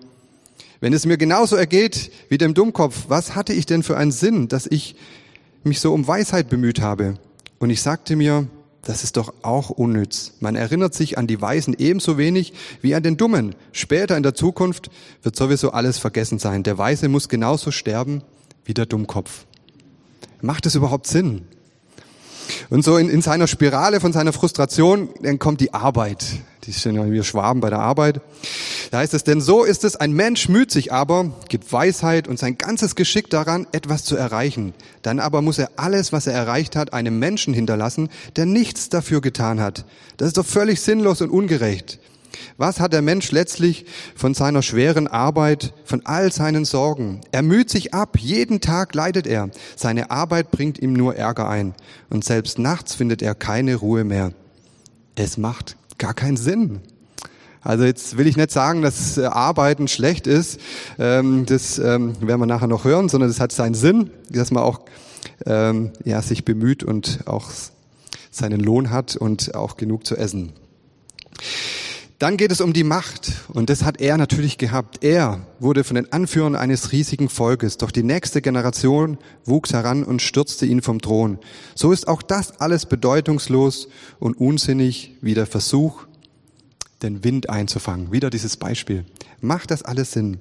wenn 0.79 0.93
es 0.93 1.05
mir 1.05 1.17
genauso 1.17 1.55
ergeht 1.55 2.11
wie 2.29 2.37
dem 2.37 2.53
Dummkopf, 2.53 3.05
was 3.07 3.35
hatte 3.35 3.53
ich 3.53 3.65
denn 3.65 3.83
für 3.83 3.97
einen 3.97 4.11
Sinn, 4.11 4.47
dass 4.47 4.67
ich 4.67 4.95
mich 5.63 5.79
so 5.79 5.93
um 5.93 6.07
Weisheit 6.07 6.49
bemüht 6.49 6.81
habe? 6.81 7.15
Und 7.59 7.69
ich 7.69 7.81
sagte 7.81 8.15
mir, 8.15 8.47
das 8.87 9.03
ist 9.03 9.17
doch 9.17 9.33
auch 9.41 9.69
unnütz. 9.69 10.35
Man 10.39 10.55
erinnert 10.55 10.93
sich 10.93 11.17
an 11.17 11.27
die 11.27 11.41
Weisen 11.41 11.75
ebenso 11.77 12.17
wenig 12.17 12.53
wie 12.81 12.95
an 12.95 13.03
den 13.03 13.17
Dummen. 13.17 13.53
Später 13.73 14.15
in 14.15 14.23
der 14.23 14.33
Zukunft 14.33 14.89
wird 15.23 15.35
sowieso 15.35 15.71
alles 15.71 15.97
vergessen 15.97 16.39
sein. 16.39 16.63
Der 16.63 16.77
Weise 16.77 17.09
muss 17.09 17.27
genauso 17.27 17.71
sterben 17.71 18.21
wie 18.63 18.73
der 18.73 18.85
Dummkopf. 18.85 19.45
Macht 20.39 20.65
es 20.67 20.75
überhaupt 20.75 21.05
Sinn? 21.05 21.41
Und 22.69 22.85
so 22.85 22.95
in, 22.95 23.09
in 23.09 23.21
seiner 23.21 23.47
Spirale 23.47 23.99
von 23.99 24.13
seiner 24.13 24.31
Frustration, 24.31 25.09
dann 25.21 25.37
kommt 25.37 25.59
die 25.59 25.73
Arbeit. 25.73 26.23
Die 26.67 26.73
sind 26.73 26.95
ja 26.95 27.09
wir 27.09 27.23
Schwaben 27.23 27.61
bei 27.61 27.69
der 27.69 27.79
Arbeit. 27.79 28.19
Da 28.91 28.97
heißt 28.97 29.13
es, 29.13 29.23
denn 29.23 29.39
so 29.39 29.63
ist 29.63 29.85
es, 29.85 29.95
ein 29.95 30.11
Mensch 30.11 30.49
müht 30.49 30.69
sich 30.69 30.91
aber, 30.91 31.31
gibt 31.47 31.71
Weisheit 31.71 32.27
und 32.27 32.37
sein 32.37 32.57
ganzes 32.57 32.95
Geschick 32.95 33.29
daran, 33.29 33.67
etwas 33.71 34.03
zu 34.03 34.17
erreichen. 34.17 34.73
Dann 35.01 35.19
aber 35.19 35.41
muss 35.41 35.59
er 35.59 35.71
alles, 35.77 36.11
was 36.11 36.27
er 36.27 36.33
erreicht 36.33 36.75
hat, 36.75 36.91
einem 36.91 37.19
Menschen 37.19 37.53
hinterlassen, 37.53 38.09
der 38.35 38.45
nichts 38.45 38.89
dafür 38.89 39.21
getan 39.21 39.61
hat. 39.61 39.85
Das 40.17 40.27
ist 40.27 40.37
doch 40.37 40.45
völlig 40.45 40.81
sinnlos 40.81 41.21
und 41.21 41.29
ungerecht. 41.29 41.99
Was 42.57 42.81
hat 42.81 42.91
der 42.91 43.01
Mensch 43.01 43.31
letztlich 43.31 43.85
von 44.15 44.33
seiner 44.33 44.61
schweren 44.61 45.07
Arbeit, 45.07 45.73
von 45.85 46.05
all 46.05 46.33
seinen 46.33 46.65
Sorgen? 46.65 47.21
Er 47.31 47.43
müht 47.43 47.69
sich 47.69 47.93
ab, 47.93 48.17
jeden 48.19 48.59
Tag 48.59 48.93
leidet 48.93 49.25
er. 49.25 49.49
Seine 49.77 50.11
Arbeit 50.11 50.51
bringt 50.51 50.79
ihm 50.79 50.91
nur 50.91 51.15
Ärger 51.15 51.47
ein. 51.47 51.75
Und 52.09 52.25
selbst 52.25 52.59
nachts 52.59 52.93
findet 52.93 53.21
er 53.21 53.35
keine 53.35 53.75
Ruhe 53.75 54.03
mehr. 54.03 54.33
Es 55.15 55.37
macht 55.37 55.77
gar 55.97 56.13
keinen 56.13 56.37
Sinn. 56.37 56.81
Also 57.61 57.83
jetzt 57.83 58.17
will 58.17 58.27
ich 58.27 58.37
nicht 58.37 58.51
sagen, 58.51 58.81
dass 58.81 59.17
äh, 59.17 59.25
Arbeiten 59.25 59.87
schlecht 59.87 60.25
ist. 60.27 60.59
Ähm, 60.97 61.45
das 61.45 61.79
ähm, 61.79 62.15
werden 62.21 62.39
wir 62.39 62.45
nachher 62.45 62.67
noch 62.67 62.85
hören, 62.85 63.09
sondern 63.09 63.29
es 63.29 63.39
hat 63.39 63.51
seinen 63.51 63.73
Sinn, 63.73 64.09
dass 64.29 64.51
man 64.51 64.63
auch 64.63 64.81
ähm, 65.45 65.91
ja, 66.05 66.21
sich 66.21 66.45
bemüht 66.45 66.83
und 66.83 67.19
auch 67.25 67.49
seinen 68.31 68.59
Lohn 68.59 68.91
hat 68.91 69.15
und 69.15 69.55
auch 69.55 69.75
genug 69.77 70.05
zu 70.05 70.15
essen. 70.15 70.53
Dann 72.19 72.37
geht 72.37 72.51
es 72.51 72.61
um 72.61 72.73
die 72.73 72.83
Macht 72.83 73.31
und 73.49 73.69
das 73.69 73.83
hat 73.83 74.01
er 74.01 74.17
natürlich 74.17 74.57
gehabt. 74.57 75.03
Er 75.03 75.45
wurde 75.59 75.83
von 75.83 75.95
den 75.95 76.11
Anführern 76.11 76.55
eines 76.55 76.91
riesigen 76.91 77.29
Volkes, 77.29 77.77
doch 77.77 77.91
die 77.91 78.01
nächste 78.01 78.41
Generation 78.41 79.19
wuchs 79.45 79.71
heran 79.71 80.03
und 80.03 80.23
stürzte 80.23 80.65
ihn 80.65 80.81
vom 80.81 80.99
Thron. 80.99 81.37
So 81.75 81.91
ist 81.91 82.07
auch 82.07 82.23
das 82.23 82.59
alles 82.59 82.87
bedeutungslos 82.87 83.87
und 84.19 84.33
unsinnig 84.39 85.13
wie 85.21 85.35
der 85.35 85.45
Versuch, 85.45 86.07
den 87.03 87.23
Wind 87.23 87.51
einzufangen. 87.51 88.11
Wieder 88.11 88.31
dieses 88.31 88.57
Beispiel. 88.57 89.05
Macht 89.39 89.69
das 89.69 89.83
alles 89.83 90.13
Sinn? 90.13 90.39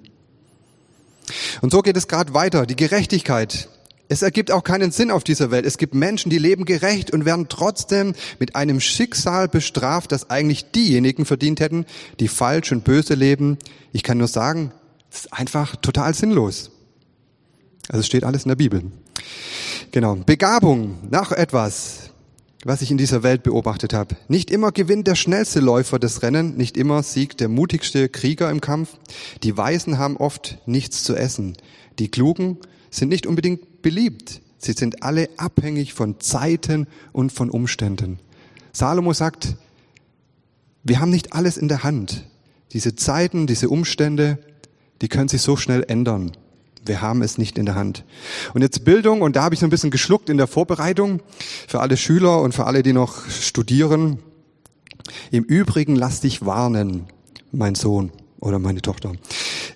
Und 1.61 1.73
so 1.73 1.83
geht 1.83 1.99
es 1.99 2.09
gerade 2.09 2.33
weiter. 2.33 2.65
Die 2.65 2.77
Gerechtigkeit, 2.77 3.69
es 4.09 4.23
ergibt 4.23 4.51
auch 4.51 4.63
keinen 4.63 4.93
Sinn 4.93 5.11
auf 5.11 5.25
dieser 5.25 5.51
Welt. 5.51 5.67
Es 5.67 5.79
gibt 5.79 5.95
Menschen, 5.95 6.31
die 6.31 6.39
leben 6.39 6.65
gerecht 6.65 7.13
und 7.13 7.25
werden 7.25 7.47
trotzdem 7.49 8.15
mit 8.39 8.55
einem 8.55 8.81
Schicksal 8.81 9.49
bestraft, 9.49 10.13
das 10.13 10.31
eigentlich 10.31 10.71
diejenigen 10.71 11.25
verdient 11.25 11.61
hätten, 11.61 11.87
die 12.21 12.29
falsch 12.29 12.73
und 12.73 12.85
böse 12.85 13.15
leben. 13.15 13.59
Ich 13.93 14.03
kann 14.03 14.19
nur 14.19 14.29
sagen, 14.29 14.73
es 15.11 15.21
ist 15.21 15.33
einfach 15.33 15.77
total 15.77 16.15
sinnlos. 16.15 16.71
Also 17.89 18.01
es 18.01 18.07
steht 18.07 18.25
alles 18.25 18.45
in 18.45 18.49
der 18.49 18.57
Bibel. 18.57 18.83
Genau. 19.93 20.17
Begabung, 20.17 20.99
nach 21.11 21.33
etwas, 21.33 22.11
was 22.65 22.83
ich 22.83 22.91
in 22.91 22.99
dieser 22.99 23.23
Welt 23.23 23.43
beobachtet 23.43 23.93
habe. 23.93 24.17
Nicht 24.29 24.51
immer 24.51 24.73
gewinnt 24.73 25.07
der 25.07 25.15
schnellste 25.15 25.61
Läufer 25.61 25.99
das 25.99 26.23
Rennen, 26.23 26.57
nicht 26.57 26.77
immer 26.77 27.03
siegt 27.03 27.41
der 27.41 27.49
mutigste 27.49 28.09
Krieger 28.09 28.51
im 28.51 28.61
Kampf. 28.61 28.91
Die 29.43 29.57
Weisen 29.57 29.99
haben 29.99 30.17
oft 30.17 30.59
nichts 30.67 31.03
zu 31.05 31.15
essen. 31.15 31.57
Die 31.99 32.11
Klugen 32.11 32.59
sind 32.97 33.09
nicht 33.09 33.27
unbedingt 33.27 33.83
beliebt. 33.83 34.41
Sie 34.59 34.73
sind 34.73 35.03
alle 35.03 35.29
abhängig 35.37 35.93
von 35.93 36.19
Zeiten 36.19 36.87
und 37.13 37.31
von 37.31 37.51
Umständen. 37.51 38.19
Salomo 38.73 39.13
sagt, 39.13 39.57
wir 40.83 41.01
haben 41.01 41.11
nicht 41.11 41.33
alles 41.33 41.57
in 41.57 41.69
der 41.69 41.83
Hand. 41.83 42.25
Diese 42.73 42.97
Zeiten, 42.97 43.47
diese 43.47 43.69
Umstände, 43.69 44.39
die 45.03 45.09
können 45.09 45.29
sich 45.29 45.43
so 45.43 45.57
schnell 45.57 45.85
ändern. 45.87 46.33
Wir 46.85 47.03
haben 47.03 47.23
es 47.23 47.39
nicht 47.39 47.59
in 47.59 47.67
der 47.67 47.75
Hand. 47.75 48.05
Und 48.55 48.63
jetzt 48.63 48.85
Bildung, 48.85 49.21
und 49.21 49.37
da 49.37 49.43
habe 49.43 49.55
ich 49.55 49.61
so 49.61 49.67
ein 49.67 49.71
bisschen 49.71 49.91
geschluckt 49.91 50.31
in 50.31 50.37
der 50.37 50.47
Vorbereitung 50.47 51.21
für 51.69 51.81
alle 51.81 51.97
Schüler 51.97 52.41
und 52.41 52.55
für 52.55 52.67
alle, 52.67 52.83
die 52.83 52.93
noch 52.93 53.29
studieren. 53.29 54.21
Im 55.31 55.45
Übrigen 55.45 55.97
lass 55.97 56.21
dich 56.21 56.47
warnen, 56.47 57.07
mein 57.53 57.75
Sohn 57.75 58.13
oder 58.41 58.59
meine 58.59 58.83
Tochter. 58.83 59.13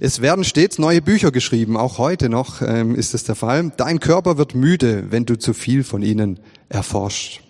Es 0.00 0.20
werden 0.20 0.44
stets 0.44 0.78
neue 0.78 1.02
Bücher 1.02 1.30
geschrieben, 1.30 1.76
auch 1.76 1.98
heute 1.98 2.28
noch 2.28 2.62
ähm, 2.62 2.94
ist 2.94 3.14
es 3.14 3.24
der 3.24 3.34
Fall. 3.34 3.72
Dein 3.76 4.00
Körper 4.00 4.38
wird 4.38 4.54
müde, 4.54 5.10
wenn 5.10 5.26
du 5.26 5.38
zu 5.38 5.52
viel 5.54 5.84
von 5.84 6.02
ihnen 6.02 6.40
erforscht. 6.68 7.42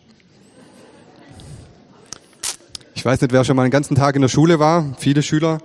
Ich 2.94 3.04
weiß 3.04 3.20
nicht, 3.20 3.32
wer 3.32 3.44
schon 3.44 3.56
mal 3.56 3.64
den 3.64 3.70
ganzen 3.70 3.94
Tag 3.94 4.14
in 4.16 4.22
der 4.22 4.28
Schule 4.28 4.58
war, 4.58 4.94
viele 4.98 5.22
Schüler. 5.22 5.58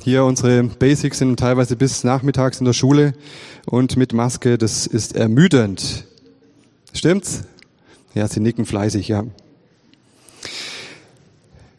Hier 0.00 0.24
unsere 0.24 0.64
Basics 0.64 1.18
sind 1.18 1.38
teilweise 1.38 1.76
bis 1.76 2.04
nachmittags 2.04 2.60
in 2.60 2.64
der 2.64 2.72
Schule 2.72 3.12
und 3.66 3.96
mit 3.96 4.12
Maske, 4.12 4.58
das 4.58 4.86
ist 4.86 5.14
ermüdend. 5.14 6.04
Stimmt's? 6.92 7.42
Ja, 8.14 8.26
sie 8.26 8.40
nicken 8.40 8.64
fleißig, 8.64 9.08
ja. 9.08 9.24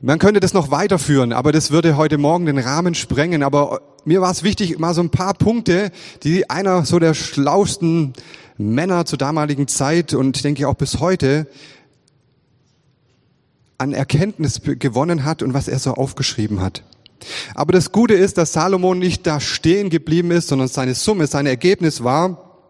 Man 0.01 0.17
könnte 0.17 0.39
das 0.39 0.53
noch 0.53 0.71
weiterführen, 0.71 1.33
aber 1.33 1.51
das 1.51 1.71
würde 1.71 1.97
heute 1.97 2.17
Morgen 2.17 2.45
den 2.45 2.57
Rahmen 2.57 2.95
sprengen. 2.95 3.43
Aber 3.43 3.81
mir 4.05 4.21
war 4.21 4.31
es 4.31 4.43
wichtig, 4.43 4.79
mal 4.79 4.93
so 4.93 5.01
ein 5.01 5.09
paar 5.09 5.33
Punkte, 5.33 5.91
die 6.23 6.49
einer 6.49 6.85
so 6.85 6.99
der 6.99 7.13
schlausten 7.13 8.13
Männer 8.57 9.05
zur 9.05 9.17
damaligen 9.17 9.67
Zeit 9.67 10.13
und 10.13 10.37
ich 10.37 10.41
denke 10.41 10.69
auch 10.69 10.75
bis 10.75 11.01
heute 11.01 11.47
an 13.77 13.91
Erkenntnis 13.91 14.61
gewonnen 14.63 15.25
hat 15.25 15.43
und 15.43 15.53
was 15.53 15.67
er 15.67 15.79
so 15.79 15.93
aufgeschrieben 15.93 16.61
hat. 16.61 16.83
Aber 17.53 17.73
das 17.73 17.91
Gute 17.91 18.13
ist, 18.13 18.37
dass 18.37 18.53
Salomon 18.53 18.99
nicht 18.99 19.27
da 19.27 19.41
stehen 19.41 19.89
geblieben 19.89 20.31
ist, 20.31 20.47
sondern 20.47 20.69
seine 20.69 20.95
Summe, 20.95 21.27
sein 21.27 21.45
Ergebnis 21.45 22.05
war, 22.05 22.61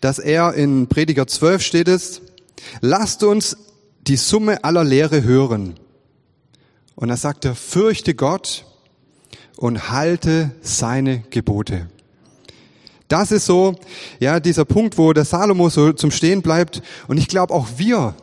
dass 0.00 0.20
er 0.20 0.54
in 0.54 0.86
Prediger 0.86 1.26
12 1.26 1.60
steht 1.60 1.88
es, 1.88 2.22
lasst 2.80 3.24
uns 3.24 3.56
die 4.06 4.16
Summe 4.16 4.62
aller 4.62 4.84
Lehre 4.84 5.24
hören. 5.24 5.74
Und 7.00 7.08
da 7.08 7.16
sagt 7.16 7.44
er, 7.46 7.54
fürchte 7.54 8.14
Gott 8.14 8.66
und 9.56 9.90
halte 9.90 10.52
seine 10.60 11.20
Gebote. 11.30 11.88
Das 13.08 13.32
ist 13.32 13.46
so, 13.46 13.74
ja, 14.20 14.38
dieser 14.38 14.64
Punkt, 14.64 14.96
wo 14.96 15.12
der 15.12 15.24
Salomo 15.24 15.68
so 15.68 15.92
zum 15.92 16.10
Stehen 16.12 16.42
bleibt. 16.42 16.82
Und 17.08 17.16
ich 17.16 17.26
glaube 17.26 17.52
auch 17.52 17.66
wir, 17.76 18.14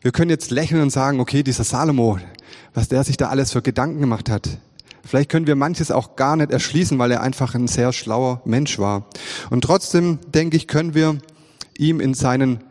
wir 0.00 0.10
können 0.10 0.30
jetzt 0.30 0.50
lächeln 0.50 0.82
und 0.82 0.90
sagen, 0.90 1.20
okay, 1.20 1.42
dieser 1.42 1.62
Salomo, 1.62 2.18
was 2.74 2.88
der 2.88 3.04
sich 3.04 3.16
da 3.16 3.28
alles 3.28 3.52
für 3.52 3.62
Gedanken 3.62 4.00
gemacht 4.00 4.28
hat. 4.30 4.48
Vielleicht 5.04 5.30
können 5.30 5.46
wir 5.46 5.54
manches 5.54 5.90
auch 5.90 6.16
gar 6.16 6.36
nicht 6.36 6.50
erschließen, 6.50 6.98
weil 6.98 7.10
er 7.10 7.20
einfach 7.20 7.54
ein 7.54 7.68
sehr 7.68 7.92
schlauer 7.92 8.40
Mensch 8.44 8.78
war. 8.78 9.06
Und 9.50 9.62
trotzdem, 9.62 10.18
denke 10.32 10.56
ich, 10.56 10.66
können 10.66 10.94
wir 10.94 11.18
ihm 11.76 12.00
in 12.00 12.14
seinen 12.14 12.64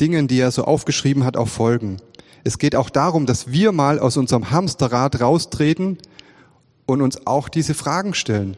Dingen, 0.00 0.26
die 0.26 0.40
er 0.40 0.50
so 0.50 0.64
aufgeschrieben 0.64 1.24
hat, 1.24 1.36
auch 1.36 1.48
folgen. 1.48 1.98
Es 2.44 2.58
geht 2.58 2.74
auch 2.74 2.90
darum, 2.90 3.26
dass 3.26 3.50
wir 3.52 3.72
mal 3.72 3.98
aus 3.98 4.16
unserem 4.16 4.50
Hamsterrad 4.50 5.20
raustreten 5.20 5.98
und 6.86 7.02
uns 7.02 7.26
auch 7.26 7.48
diese 7.48 7.74
Fragen 7.74 8.14
stellen. 8.14 8.56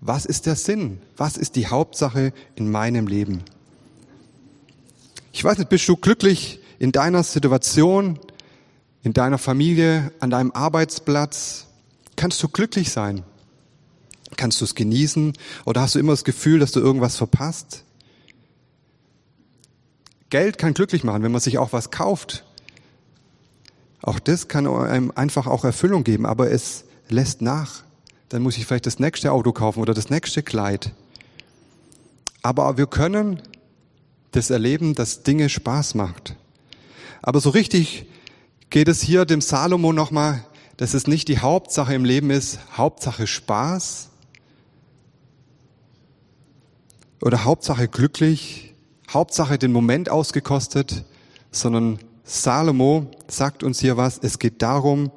Was 0.00 0.26
ist 0.26 0.46
der 0.46 0.56
Sinn? 0.56 1.00
Was 1.16 1.36
ist 1.36 1.56
die 1.56 1.66
Hauptsache 1.66 2.32
in 2.54 2.70
meinem 2.70 3.06
Leben? 3.06 3.42
Ich 5.32 5.44
weiß 5.44 5.58
nicht, 5.58 5.68
bist 5.68 5.88
du 5.88 5.96
glücklich 5.96 6.60
in 6.78 6.92
deiner 6.92 7.22
Situation, 7.22 8.18
in 9.02 9.12
deiner 9.12 9.38
Familie, 9.38 10.12
an 10.20 10.30
deinem 10.30 10.52
Arbeitsplatz? 10.52 11.66
Kannst 12.16 12.42
du 12.42 12.48
glücklich 12.48 12.90
sein? 12.90 13.22
Kannst 14.36 14.60
du 14.60 14.64
es 14.64 14.74
genießen? 14.74 15.32
Oder 15.64 15.82
hast 15.82 15.94
du 15.94 15.98
immer 15.98 16.12
das 16.12 16.24
Gefühl, 16.24 16.58
dass 16.60 16.72
du 16.72 16.80
irgendwas 16.80 17.16
verpasst? 17.16 17.84
Geld 20.30 20.58
kann 20.58 20.74
glücklich 20.74 21.04
machen, 21.04 21.22
wenn 21.22 21.32
man 21.32 21.40
sich 21.40 21.58
auch 21.58 21.72
was 21.72 21.90
kauft. 21.90 22.44
Auch 24.02 24.20
das 24.20 24.48
kann 24.48 24.66
einem 24.66 25.12
einfach 25.14 25.46
auch 25.46 25.64
Erfüllung 25.64 26.04
geben, 26.04 26.26
aber 26.26 26.50
es 26.50 26.84
lässt 27.08 27.42
nach. 27.42 27.82
Dann 28.28 28.42
muss 28.42 28.56
ich 28.56 28.66
vielleicht 28.66 28.86
das 28.86 28.98
nächste 28.98 29.32
Auto 29.32 29.52
kaufen 29.52 29.80
oder 29.80 29.94
das 29.94 30.10
nächste 30.10 30.42
Kleid. 30.42 30.92
Aber 32.42 32.76
wir 32.76 32.86
können 32.86 33.42
das 34.32 34.50
erleben, 34.50 34.94
dass 34.94 35.22
Dinge 35.22 35.48
Spaß 35.48 35.94
macht. 35.94 36.36
Aber 37.22 37.40
so 37.40 37.50
richtig 37.50 38.06
geht 38.70 38.88
es 38.88 39.02
hier 39.02 39.24
dem 39.24 39.40
Salomo 39.40 39.92
nochmal, 39.92 40.44
dass 40.76 40.94
es 40.94 41.06
nicht 41.06 41.28
die 41.28 41.38
Hauptsache 41.38 41.94
im 41.94 42.04
Leben 42.04 42.30
ist, 42.30 42.60
Hauptsache 42.76 43.26
Spaß 43.26 44.10
oder 47.20 47.44
Hauptsache 47.44 47.88
glücklich, 47.88 48.74
Hauptsache 49.10 49.58
den 49.58 49.72
Moment 49.72 50.08
ausgekostet, 50.08 51.04
sondern 51.50 51.98
Salomo 52.28 53.10
sagt 53.26 53.62
uns 53.62 53.80
hier 53.80 53.96
was. 53.96 54.20
Es 54.22 54.38
geht 54.38 54.60
darum, 54.60 55.10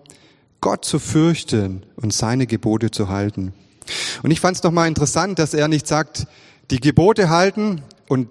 Gott 0.61 0.85
zu 0.85 0.97
fürchten 0.97 1.83
und 1.97 2.13
seine 2.13 2.47
Gebote 2.47 2.89
zu 2.89 3.09
halten. 3.09 3.53
Und 4.23 4.31
ich 4.31 4.39
fand 4.39 4.55
es 4.55 4.63
nochmal 4.63 4.87
interessant, 4.87 5.37
dass 5.37 5.53
er 5.53 5.67
nicht 5.67 5.87
sagt, 5.87 6.25
die 6.69 6.79
Gebote 6.79 7.29
halten 7.29 7.81
und 8.07 8.29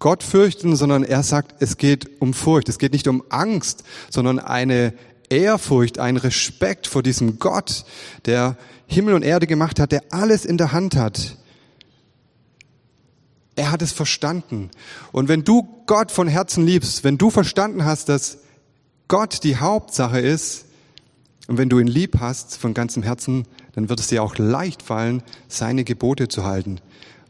Gott 0.00 0.22
fürchten, 0.22 0.76
sondern 0.76 1.02
er 1.02 1.22
sagt, 1.22 1.62
es 1.62 1.78
geht 1.78 2.20
um 2.20 2.34
Furcht. 2.34 2.68
Es 2.68 2.78
geht 2.78 2.92
nicht 2.92 3.08
um 3.08 3.22
Angst, 3.30 3.84
sondern 4.10 4.38
eine 4.38 4.92
Ehrfurcht, 5.30 5.98
ein 5.98 6.18
Respekt 6.18 6.86
vor 6.86 7.02
diesem 7.02 7.38
Gott, 7.38 7.86
der 8.26 8.58
Himmel 8.86 9.14
und 9.14 9.22
Erde 9.22 9.46
gemacht 9.46 9.80
hat, 9.80 9.92
der 9.92 10.02
alles 10.10 10.44
in 10.44 10.58
der 10.58 10.72
Hand 10.72 10.94
hat. 10.94 11.36
Er 13.60 13.72
hat 13.72 13.82
es 13.82 13.92
verstanden. 13.92 14.70
Und 15.12 15.28
wenn 15.28 15.44
du 15.44 15.68
Gott 15.84 16.10
von 16.10 16.28
Herzen 16.28 16.64
liebst, 16.64 17.04
wenn 17.04 17.18
du 17.18 17.28
verstanden 17.28 17.84
hast, 17.84 18.08
dass 18.08 18.38
Gott 19.06 19.44
die 19.44 19.58
Hauptsache 19.58 20.18
ist, 20.18 20.64
und 21.46 21.58
wenn 21.58 21.68
du 21.68 21.78
ihn 21.78 21.86
lieb 21.86 22.20
hast 22.20 22.56
von 22.56 22.72
ganzem 22.72 23.02
Herzen, 23.02 23.46
dann 23.74 23.90
wird 23.90 24.00
es 24.00 24.06
dir 24.06 24.22
auch 24.22 24.38
leicht 24.38 24.82
fallen, 24.82 25.22
seine 25.46 25.84
Gebote 25.84 26.28
zu 26.28 26.46
halten. 26.46 26.80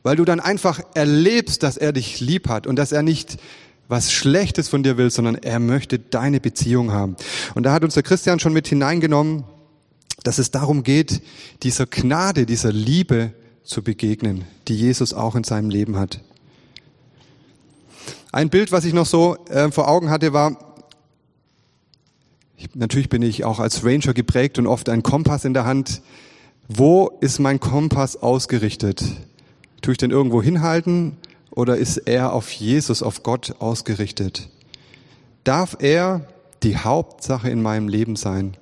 Weil 0.04 0.14
du 0.14 0.24
dann 0.24 0.38
einfach 0.38 0.80
erlebst, 0.94 1.64
dass 1.64 1.76
er 1.76 1.92
dich 1.92 2.20
lieb 2.20 2.48
hat 2.48 2.68
und 2.68 2.76
dass 2.76 2.92
er 2.92 3.02
nicht 3.02 3.36
was 3.88 4.12
Schlechtes 4.12 4.68
von 4.68 4.84
dir 4.84 4.96
will, 4.96 5.10
sondern 5.10 5.34
er 5.34 5.58
möchte 5.58 5.98
deine 5.98 6.38
Beziehung 6.38 6.92
haben. 6.92 7.16
Und 7.56 7.64
da 7.64 7.72
hat 7.72 7.82
uns 7.82 7.94
der 7.94 8.04
Christian 8.04 8.38
schon 8.38 8.52
mit 8.52 8.68
hineingenommen, 8.68 9.42
dass 10.22 10.38
es 10.38 10.52
darum 10.52 10.84
geht, 10.84 11.22
dieser 11.64 11.86
Gnade, 11.86 12.46
dieser 12.46 12.70
Liebe 12.70 13.32
zu 13.70 13.82
begegnen, 13.82 14.44
die 14.66 14.74
Jesus 14.74 15.14
auch 15.14 15.36
in 15.36 15.44
seinem 15.44 15.70
Leben 15.70 15.96
hat. 15.96 16.20
Ein 18.32 18.50
Bild, 18.50 18.72
was 18.72 18.84
ich 18.84 18.92
noch 18.92 19.06
so 19.06 19.36
äh, 19.46 19.70
vor 19.70 19.86
Augen 19.88 20.10
hatte, 20.10 20.32
war, 20.32 20.56
ich, 22.56 22.74
natürlich 22.74 23.08
bin 23.08 23.22
ich 23.22 23.44
auch 23.44 23.60
als 23.60 23.84
Ranger 23.84 24.12
geprägt 24.12 24.58
und 24.58 24.66
oft 24.66 24.88
ein 24.88 25.04
Kompass 25.04 25.44
in 25.44 25.54
der 25.54 25.66
Hand. 25.66 26.02
Wo 26.66 27.12
ist 27.20 27.38
mein 27.38 27.60
Kompass 27.60 28.16
ausgerichtet? 28.16 29.04
Tue 29.82 29.92
ich 29.92 29.98
den 29.98 30.10
irgendwo 30.10 30.42
hinhalten 30.42 31.16
oder 31.52 31.76
ist 31.76 31.96
er 31.96 32.32
auf 32.32 32.50
Jesus, 32.50 33.04
auf 33.04 33.22
Gott 33.22 33.54
ausgerichtet? 33.60 34.48
Darf 35.44 35.76
er 35.78 36.26
die 36.64 36.76
Hauptsache 36.76 37.48
in 37.48 37.62
meinem 37.62 37.86
Leben 37.86 38.16
sein? 38.16 38.56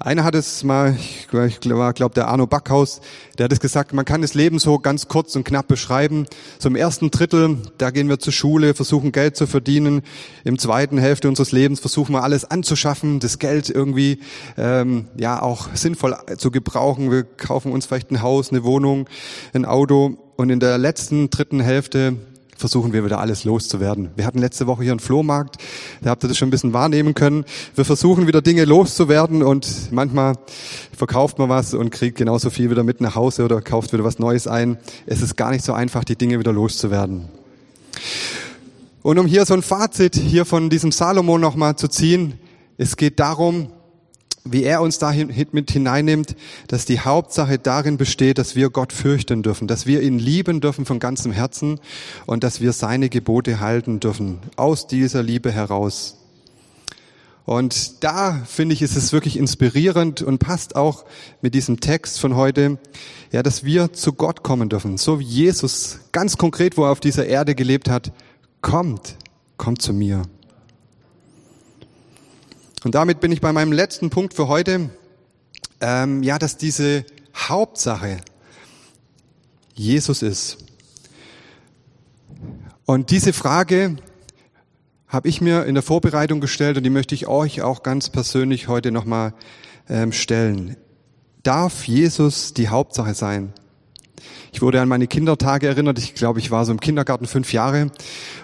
Einer 0.00 0.24
hat 0.24 0.34
es 0.34 0.64
mal, 0.64 0.96
ich 0.96 1.28
glaube, 1.60 1.92
glaub, 1.94 2.14
der 2.14 2.28
Arno 2.28 2.46
Backhaus, 2.46 3.00
der 3.38 3.44
hat 3.44 3.52
es 3.52 3.60
gesagt, 3.60 3.92
man 3.92 4.04
kann 4.04 4.22
das 4.22 4.34
Leben 4.34 4.58
so 4.58 4.78
ganz 4.78 5.08
kurz 5.08 5.36
und 5.36 5.44
knapp 5.44 5.68
beschreiben. 5.68 6.26
So 6.58 6.68
ersten 6.74 7.10
Drittel, 7.10 7.58
da 7.78 7.90
gehen 7.90 8.08
wir 8.08 8.18
zur 8.18 8.32
Schule, 8.32 8.74
versuchen 8.74 9.12
Geld 9.12 9.36
zu 9.36 9.46
verdienen. 9.46 10.02
Im 10.44 10.58
zweiten 10.58 10.98
Hälfte 10.98 11.28
unseres 11.28 11.52
Lebens 11.52 11.80
versuchen 11.80 12.12
wir 12.12 12.22
alles 12.22 12.44
anzuschaffen, 12.44 13.20
das 13.20 13.38
Geld 13.38 13.70
irgendwie 13.70 14.20
ähm, 14.56 15.08
ja 15.16 15.42
auch 15.42 15.68
sinnvoll 15.74 16.16
zu 16.36 16.50
gebrauchen. 16.50 17.10
Wir 17.10 17.24
kaufen 17.24 17.72
uns 17.72 17.86
vielleicht 17.86 18.10
ein 18.10 18.22
Haus, 18.22 18.50
eine 18.50 18.64
Wohnung, 18.64 19.08
ein 19.52 19.64
Auto. 19.64 20.16
Und 20.36 20.50
in 20.50 20.60
der 20.60 20.78
letzten 20.78 21.30
dritten 21.30 21.60
Hälfte 21.60 22.16
versuchen 22.58 22.92
wir 22.92 23.04
wieder 23.04 23.20
alles 23.20 23.44
loszuwerden. 23.44 24.10
Wir 24.16 24.26
hatten 24.26 24.40
letzte 24.40 24.66
Woche 24.66 24.82
hier 24.82 24.92
einen 24.92 25.00
Flohmarkt, 25.00 25.56
da 26.02 26.10
habt 26.10 26.24
ihr 26.24 26.28
das 26.28 26.36
schon 26.36 26.48
ein 26.48 26.50
bisschen 26.50 26.72
wahrnehmen 26.72 27.14
können. 27.14 27.44
Wir 27.76 27.84
versuchen 27.84 28.26
wieder 28.26 28.42
Dinge 28.42 28.64
loszuwerden 28.64 29.42
und 29.42 29.92
manchmal 29.92 30.34
verkauft 30.94 31.38
man 31.38 31.48
was 31.48 31.72
und 31.72 31.90
kriegt 31.90 32.18
genauso 32.18 32.50
viel 32.50 32.70
wieder 32.70 32.82
mit 32.82 33.00
nach 33.00 33.14
Hause 33.14 33.44
oder 33.44 33.62
kauft 33.62 33.92
wieder 33.92 34.04
was 34.04 34.18
Neues 34.18 34.48
ein. 34.48 34.76
Es 35.06 35.22
ist 35.22 35.36
gar 35.36 35.52
nicht 35.52 35.64
so 35.64 35.72
einfach, 35.72 36.02
die 36.02 36.16
Dinge 36.16 36.38
wieder 36.40 36.52
loszuwerden. 36.52 37.28
Und 39.02 39.18
um 39.18 39.26
hier 39.26 39.46
so 39.46 39.54
ein 39.54 39.62
Fazit 39.62 40.16
hier 40.16 40.44
von 40.44 40.68
diesem 40.68 40.90
Salomo 40.90 41.38
nochmal 41.38 41.76
zu 41.76 41.86
ziehen, 41.88 42.34
es 42.76 42.96
geht 42.96 43.20
darum, 43.20 43.68
wie 44.50 44.64
er 44.64 44.80
uns 44.80 44.98
da 44.98 45.12
mit 45.52 45.70
hineinnimmt, 45.70 46.36
dass 46.68 46.84
die 46.84 47.00
Hauptsache 47.00 47.58
darin 47.58 47.96
besteht, 47.96 48.38
dass 48.38 48.56
wir 48.56 48.70
Gott 48.70 48.92
fürchten 48.92 49.42
dürfen, 49.42 49.68
dass 49.68 49.86
wir 49.86 50.02
ihn 50.02 50.18
lieben 50.18 50.60
dürfen 50.60 50.84
von 50.84 50.98
ganzem 50.98 51.32
Herzen 51.32 51.80
und 52.26 52.44
dass 52.44 52.60
wir 52.60 52.72
seine 52.72 53.08
Gebote 53.08 53.60
halten 53.60 54.00
dürfen, 54.00 54.38
aus 54.56 54.86
dieser 54.86 55.22
Liebe 55.22 55.52
heraus. 55.52 56.18
Und 57.48 58.04
da 58.04 58.42
finde 58.46 58.74
ich, 58.74 58.82
ist 58.82 58.94
es 58.94 59.14
wirklich 59.14 59.38
inspirierend 59.38 60.20
und 60.20 60.38
passt 60.38 60.76
auch 60.76 61.06
mit 61.40 61.54
diesem 61.54 61.80
Text 61.80 62.20
von 62.20 62.36
heute, 62.36 62.78
ja, 63.32 63.42
dass 63.42 63.64
wir 63.64 63.94
zu 63.94 64.12
Gott 64.12 64.42
kommen 64.42 64.68
dürfen, 64.68 64.98
so 64.98 65.18
wie 65.18 65.24
Jesus 65.24 66.00
ganz 66.12 66.36
konkret, 66.36 66.76
wo 66.76 66.84
er 66.84 66.90
auf 66.90 67.00
dieser 67.00 67.24
Erde 67.24 67.54
gelebt 67.54 67.88
hat, 67.88 68.12
kommt, 68.60 69.16
kommt 69.56 69.80
zu 69.80 69.94
mir. 69.94 70.24
Und 72.88 72.94
damit 72.94 73.20
bin 73.20 73.32
ich 73.32 73.42
bei 73.42 73.52
meinem 73.52 73.72
letzten 73.72 74.08
Punkt 74.08 74.32
für 74.32 74.48
heute. 74.48 74.88
Ähm, 75.82 76.22
ja, 76.22 76.38
dass 76.38 76.56
diese 76.56 77.04
Hauptsache 77.36 78.16
Jesus 79.74 80.22
ist. 80.22 80.56
Und 82.86 83.10
diese 83.10 83.34
Frage 83.34 83.96
habe 85.06 85.28
ich 85.28 85.42
mir 85.42 85.66
in 85.66 85.74
der 85.74 85.82
Vorbereitung 85.82 86.40
gestellt 86.40 86.78
und 86.78 86.82
die 86.82 86.88
möchte 86.88 87.14
ich 87.14 87.26
euch 87.26 87.60
auch 87.60 87.82
ganz 87.82 88.08
persönlich 88.08 88.68
heute 88.68 88.90
nochmal 88.90 89.34
ähm, 89.90 90.10
stellen. 90.10 90.78
Darf 91.42 91.86
Jesus 91.86 92.54
die 92.54 92.70
Hauptsache 92.70 93.12
sein? 93.12 93.52
Ich 94.50 94.62
wurde 94.62 94.80
an 94.80 94.88
meine 94.88 95.08
Kindertage 95.08 95.66
erinnert. 95.68 95.98
Ich 95.98 96.14
glaube, 96.14 96.38
ich 96.38 96.50
war 96.50 96.64
so 96.64 96.72
im 96.72 96.80
Kindergarten 96.80 97.26
fünf 97.26 97.52
Jahre 97.52 97.90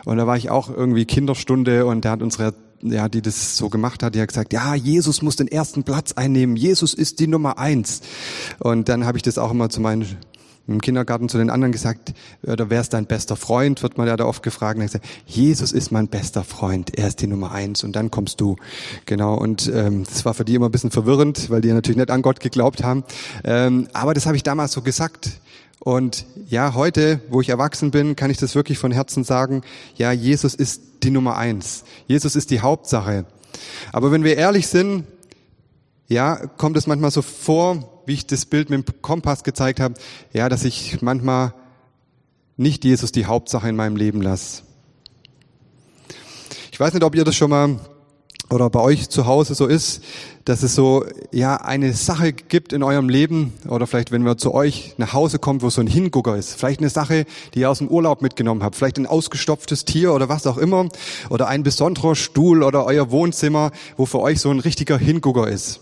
und 0.05 0.19
da 0.19 0.27
war 0.27 0.37
ich 0.37 0.51
auch 0.51 0.69
irgendwie 0.69 1.07
Kinderstunde 1.07 1.87
und 1.87 2.05
da 2.05 2.11
hat 2.11 2.21
unsere 2.21 2.53
ja, 2.85 3.09
die 3.09 3.23
das 3.23 3.57
so 3.57 3.69
gemacht 3.69 4.03
hat, 4.03 4.15
die 4.15 4.21
hat 4.21 4.29
gesagt, 4.29 4.53
ja, 4.53 4.75
Jesus 4.75 5.23
muss 5.23 5.37
den 5.37 5.49
ersten 5.49 5.85
Platz 5.85 6.13
einnehmen. 6.13 6.57
Jesus 6.57 6.95
ist 6.95 7.19
die 7.19 7.27
Nummer 7.27 7.59
eins. 7.59 8.03
Und 8.59 8.89
dann 8.89 9.07
habe 9.07 9.19
ich 9.19 9.23
das 9.23 9.39
auch 9.39 9.51
immer 9.51 9.71
zu 9.71 9.81
meinen 9.81 10.07
im 10.67 10.81
Kindergarten 10.81 11.29
zu 11.29 11.37
den 11.37 11.51
anderen 11.51 11.73
gesagt, 11.73 12.15
oder 12.43 12.71
wer 12.71 12.81
ist 12.81 12.95
dein 12.95 13.07
bester 13.07 13.37
Freund, 13.37 13.83
wird 13.83 13.99
man 13.99 14.07
ja 14.07 14.17
da 14.17 14.25
oft 14.25 14.43
gefragt. 14.43 14.79
Und 14.79 14.87
gesagt, 14.87 15.05
Jesus 15.27 15.73
ist 15.73 15.93
mein 15.93 16.09
bester 16.09 16.43
Freund, 16.43 16.97
er 16.97 17.09
ist 17.09 17.21
die 17.21 17.27
Nummer 17.27 17.53
eins 17.53 17.85
und 17.85 17.95
dann 17.97 18.11
kommst 18.11 18.41
du. 18.41 18.57
Genau, 19.05 19.35
und 19.35 19.71
ähm, 19.75 20.05
das 20.05 20.25
war 20.25 20.33
für 20.33 20.45
die 20.45 20.55
immer 20.55 20.69
ein 20.69 20.73
bisschen 20.73 20.91
verwirrend, 20.91 21.51
weil 21.51 21.61
die 21.61 21.73
natürlich 21.73 21.99
nicht 21.99 22.11
an 22.11 22.23
Gott 22.23 22.41
geglaubt 22.41 22.83
haben. 22.83 23.05
Ähm, 23.45 23.89
aber 23.93 24.15
das 24.15 24.27
habe 24.27 24.37
ich 24.37 24.43
damals 24.43 24.73
so 24.73 24.81
gesagt. 24.81 25.33
Und 25.81 26.25
ja, 26.49 26.75
heute, 26.75 27.21
wo 27.29 27.41
ich 27.41 27.49
erwachsen 27.49 27.91
bin, 27.91 28.17
kann 28.17 28.31
ich 28.31 28.39
das 28.39 28.55
wirklich 28.55 28.79
von 28.79 28.93
Herzen 28.93 29.25
sagen, 29.25 29.63
ja, 29.97 30.13
Jesus 30.13 30.55
ist 30.55 30.83
die 31.03 31.11
Nummer 31.11 31.37
eins. 31.37 31.85
Jesus 32.07 32.37
ist 32.37 32.51
die 32.51 32.61
Hauptsache. 32.61 33.27
Aber 33.93 34.11
wenn 34.11 34.25
wir 34.25 34.37
ehrlich 34.37 34.67
sind, 34.67 35.05
ja, 36.09 36.37
kommt 36.37 36.77
es 36.77 36.87
manchmal 36.87 37.11
so 37.11 37.23
vor, 37.23 38.03
wie 38.07 38.15
ich 38.15 38.27
das 38.27 38.47
Bild 38.47 38.71
mit 38.71 38.89
dem 38.89 39.03
Kompass 39.03 39.45
gezeigt 39.45 39.81
habe, 39.81 39.95
ja, 40.33 40.49
dass 40.49 40.65
ich 40.65 41.01
manchmal 41.03 41.55
nicht 42.57 42.85
Jesus 42.85 43.13
die 43.13 43.27
Hauptsache 43.27 43.69
in 43.69 43.77
meinem 43.77 43.97
Leben 43.97 44.23
lasse. 44.23 44.63
Ich 46.71 46.81
weiß 46.81 46.93
nicht, 46.93 47.05
ob 47.05 47.15
ihr 47.15 47.25
das 47.25 47.37
schon 47.37 47.51
mal 47.51 47.79
oder 48.55 48.71
bei 48.71 48.81
euch 48.81 49.09
zu 49.09 49.27
Hause 49.27 49.55
so 49.55 49.67
ist, 49.67 50.03
dass 50.45 50.63
es 50.63 50.75
so 50.75 51.05
ja 51.33 51.57
eine 51.57 51.93
Sache 51.93 52.33
gibt 52.33 52.73
in 52.73 52.83
eurem 52.83 53.09
Leben 53.09 53.53
oder 53.69 53.87
vielleicht 53.87 54.13
wenn 54.13 54.25
wir 54.25 54.37
zu 54.37 54.55
euch 54.55 54.95
nach 54.97 55.13
Hause 55.13 55.39
kommt, 55.39 55.63
wo 55.63 55.71
so 55.71 55.81
ein 55.81 55.87
Hingucker 55.87 56.37
ist, 56.37 56.55
vielleicht 56.55 56.81
eine 56.81 56.89
Sache, 56.89 57.27
die 57.55 57.61
ihr 57.61 57.71
aus 57.71 57.79
dem 57.79 57.89
Urlaub 57.89 58.23
mitgenommen 58.23 58.63
habt, 58.63 58.77
vielleicht 58.77 58.99
ein 58.99 59.07
ausgestopftes 59.07 59.85
Tier 59.85 60.13
oder 60.13 60.29
was 60.29 60.47
auch 60.47 60.57
immer. 60.57 60.89
Oder 61.31 61.49
ein 61.49 61.63
besonderer 61.63 62.15
Stuhl 62.15 62.63
oder 62.63 62.85
euer 62.87 63.11
Wohnzimmer, 63.11 63.73
wo 63.97 64.07
für 64.07 64.21
euch 64.21 64.41
so 64.41 64.51
ein 64.51 64.61
richtiger 64.61 64.99
Hingucker 64.99 65.49
ist. 65.49 65.81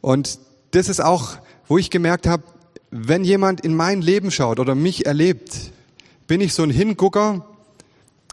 Und 0.00 0.38
das 0.70 0.88
ist 0.88 1.02
auch, 1.02 1.36
wo 1.66 1.78
ich 1.78 1.90
gemerkt 1.90 2.26
habe, 2.26 2.42
wenn 2.90 3.24
jemand 3.24 3.60
in 3.60 3.74
mein 3.74 4.02
Leben 4.02 4.30
schaut 4.30 4.60
oder 4.60 4.74
mich 4.74 5.06
erlebt, 5.06 5.72
bin 6.26 6.40
ich 6.40 6.54
so 6.54 6.62
ein 6.62 6.70
Hingucker, 6.70 7.44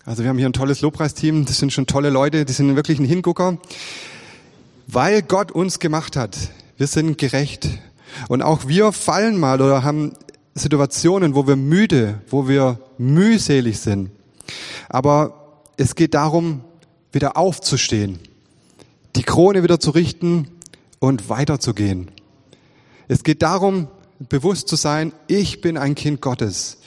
also 0.05 0.23
wir 0.23 0.29
haben 0.29 0.37
hier 0.37 0.49
ein 0.49 0.53
tolles 0.53 0.81
Lobpreisteam, 0.81 1.45
das 1.45 1.59
sind 1.59 1.71
schon 1.71 1.85
tolle 1.85 2.09
Leute, 2.09 2.43
die 2.45 2.53
sind 2.53 2.75
wirklich 2.75 2.97
ein 2.99 3.05
Hingucker, 3.05 3.57
weil 4.87 5.21
Gott 5.21 5.51
uns 5.51 5.79
gemacht 5.79 6.15
hat. 6.15 6.37
Wir 6.77 6.87
sind 6.87 7.17
gerecht. 7.19 7.69
Und 8.27 8.41
auch 8.41 8.67
wir 8.67 8.91
fallen 8.91 9.39
mal 9.39 9.61
oder 9.61 9.83
haben 9.83 10.13
Situationen, 10.55 11.35
wo 11.35 11.47
wir 11.47 11.55
müde, 11.55 12.19
wo 12.29 12.47
wir 12.47 12.79
mühselig 12.97 13.79
sind. 13.79 14.09
Aber 14.89 15.61
es 15.77 15.95
geht 15.95 16.15
darum, 16.15 16.61
wieder 17.11 17.37
aufzustehen, 17.37 18.19
die 19.15 19.23
Krone 19.23 19.63
wieder 19.63 19.79
zu 19.79 19.91
richten 19.91 20.47
und 20.99 21.29
weiterzugehen. 21.29 22.09
Es 23.07 23.23
geht 23.23 23.41
darum, 23.41 23.87
bewusst 24.29 24.67
zu 24.67 24.75
sein, 24.75 25.13
ich 25.27 25.61
bin 25.61 25.77
ein 25.77 25.95
Kind 25.95 26.21
Gottes. 26.21 26.77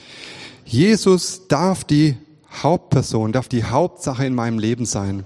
Jesus 0.65 1.47
darf 1.47 1.83
die 1.83 2.17
Hauptperson, 2.63 3.31
darf 3.31 3.47
die 3.47 3.63
Hauptsache 3.63 4.25
in 4.25 4.35
meinem 4.35 4.59
Leben 4.59 4.85
sein. 4.85 5.25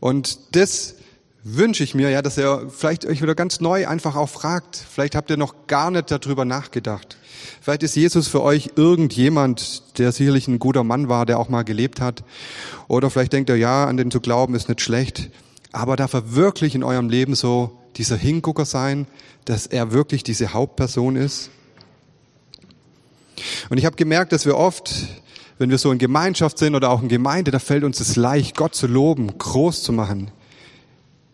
Und 0.00 0.56
das 0.56 0.96
wünsche 1.42 1.84
ich 1.84 1.94
mir, 1.94 2.10
ja, 2.10 2.22
dass 2.22 2.36
ihr 2.36 2.70
vielleicht 2.70 3.06
euch 3.06 3.22
wieder 3.22 3.34
ganz 3.34 3.60
neu 3.60 3.86
einfach 3.88 4.16
auch 4.16 4.28
fragt. 4.28 4.76
Vielleicht 4.76 5.14
habt 5.14 5.30
ihr 5.30 5.36
noch 5.36 5.66
gar 5.66 5.90
nicht 5.90 6.10
darüber 6.10 6.44
nachgedacht. 6.44 7.16
Vielleicht 7.60 7.82
ist 7.82 7.96
Jesus 7.96 8.28
für 8.28 8.42
euch 8.42 8.72
irgendjemand, 8.76 9.98
der 9.98 10.12
sicherlich 10.12 10.48
ein 10.48 10.58
guter 10.58 10.84
Mann 10.84 11.08
war, 11.08 11.26
der 11.26 11.38
auch 11.38 11.48
mal 11.48 11.62
gelebt 11.62 12.00
hat. 12.00 12.24
Oder 12.88 13.10
vielleicht 13.10 13.32
denkt 13.32 13.50
ihr, 13.50 13.56
ja, 13.56 13.86
an 13.86 13.96
den 13.96 14.10
zu 14.10 14.20
glauben 14.20 14.54
ist 14.54 14.68
nicht 14.68 14.80
schlecht. 14.80 15.30
Aber 15.72 15.96
darf 15.96 16.12
er 16.12 16.34
wirklich 16.34 16.74
in 16.74 16.82
eurem 16.82 17.08
Leben 17.08 17.34
so 17.34 17.78
dieser 17.96 18.16
Hingucker 18.16 18.64
sein, 18.64 19.06
dass 19.44 19.66
er 19.66 19.92
wirklich 19.92 20.24
diese 20.24 20.52
Hauptperson 20.52 21.16
ist? 21.16 21.50
Und 23.70 23.78
ich 23.78 23.86
habe 23.86 23.96
gemerkt, 23.96 24.32
dass 24.32 24.44
wir 24.44 24.56
oft 24.56 25.06
wenn 25.60 25.68
wir 25.68 25.76
so 25.76 25.92
in 25.92 25.98
Gemeinschaft 25.98 26.56
sind 26.56 26.74
oder 26.74 26.88
auch 26.88 27.02
in 27.02 27.08
Gemeinde, 27.08 27.50
da 27.50 27.58
fällt 27.58 27.84
uns 27.84 28.00
es 28.00 28.16
leicht, 28.16 28.56
Gott 28.56 28.74
zu 28.74 28.86
loben, 28.86 29.36
groß 29.36 29.82
zu 29.82 29.92
machen, 29.92 30.30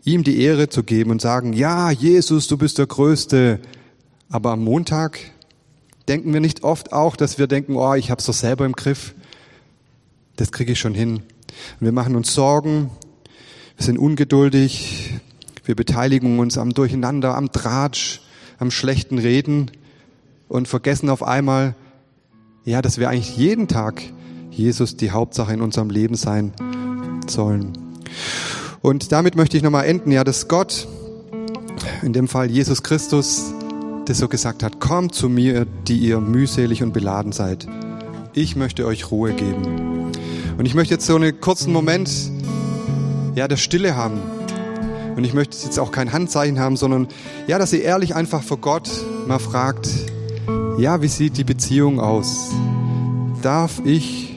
ihm 0.03 0.25
die 0.25 0.41
Ehre 0.41 0.69
zu 0.69 0.83
geben 0.83 1.12
und 1.12 1.21
sagen, 1.21 1.53
ja, 1.53 1.93
Jesus, 1.93 2.49
du 2.49 2.59
bist 2.59 2.79
der 2.79 2.89
Größte. 2.89 3.61
Aber 4.29 4.51
am 4.51 4.65
Montag 4.65 5.21
denken 6.09 6.33
wir 6.33 6.41
nicht 6.41 6.65
oft 6.65 6.93
auch, 6.93 7.15
dass 7.15 7.39
wir 7.39 7.47
denken, 7.47 7.77
oh, 7.77 7.95
ich 7.95 8.11
habe 8.11 8.19
es 8.19 8.27
doch 8.27 8.35
selber 8.35 8.67
im 8.67 8.73
Griff. 8.73 9.15
Das 10.35 10.51
kriege 10.51 10.73
ich 10.73 10.81
schon 10.81 10.95
hin. 10.95 11.23
Wir 11.79 11.93
machen 11.93 12.17
uns 12.17 12.35
Sorgen, 12.35 12.91
wir 13.77 13.87
sind 13.87 13.97
ungeduldig, 13.97 15.21
wir 15.65 15.77
beteiligen 15.77 16.41
uns 16.41 16.59
am 16.59 16.75
Durcheinander, 16.75 17.37
am 17.37 17.53
Tratsch, 17.53 18.23
am 18.59 18.73
schlechten 18.73 19.19
Reden 19.19 19.71
und 20.49 20.67
vergessen 20.67 21.11
auf 21.11 21.23
einmal, 21.23 21.77
ja, 22.65 22.83
dass 22.83 22.99
wir 22.99 23.09
eigentlich 23.09 23.37
jeden 23.37 23.69
Tag 23.69 24.03
Jesus 24.57 24.97
die 24.97 25.11
Hauptsache 25.11 25.53
in 25.53 25.61
unserem 25.61 25.90
Leben 25.90 26.14
sein 26.14 26.53
sollen. 27.29 27.73
Und 28.83 29.12
damit 29.12 29.37
möchte 29.37 29.57
ich 29.57 29.62
nochmal 29.62 29.87
enden, 29.87 30.12
ja, 30.12 30.25
dass 30.25 30.49
Gott, 30.49 30.87
in 32.03 32.12
dem 32.12 32.29
Fall 32.29 32.51
Jesus 32.51 32.83
Christus, 32.83 33.53
das 34.07 34.19
so 34.19 34.29
gesagt 34.29 34.62
hat, 34.62 34.81
kommt 34.81 35.14
zu 35.14 35.29
mir, 35.29 35.66
die 35.88 35.99
ihr 35.99 36.21
mühselig 36.21 36.83
und 36.83 36.92
beladen 36.92 37.33
seid. 37.33 37.66
Ich 38.33 38.55
möchte 38.55 38.87
euch 38.87 39.11
Ruhe 39.11 39.33
geben. 39.33 40.12
Und 40.59 40.66
ich 40.66 40.75
möchte 40.75 40.95
jetzt 40.95 41.07
so 41.07 41.16
einen 41.16 41.40
kurzen 41.40 41.73
Moment, 41.73 42.11
ja, 43.35 43.49
der 43.49 43.57
Stille 43.57 43.97
haben. 43.97 44.21
Und 45.16 45.25
ich 45.25 45.35
möchte 45.35 45.57
jetzt 45.64 45.79
auch 45.79 45.90
kein 45.90 46.12
Handzeichen 46.12 46.61
haben, 46.61 46.77
sondern 46.77 47.09
ja, 47.47 47.59
dass 47.59 47.73
ihr 47.73 47.83
ehrlich 47.83 48.14
einfach 48.14 48.42
vor 48.42 48.59
Gott 48.59 48.88
mal 49.27 49.38
fragt, 49.38 49.88
ja, 50.79 51.03
wie 51.03 51.09
sieht 51.09 51.38
die 51.38 51.45
Beziehung 51.45 52.01
aus? 52.01 52.51
Darf 53.42 53.81
ich 53.85 54.36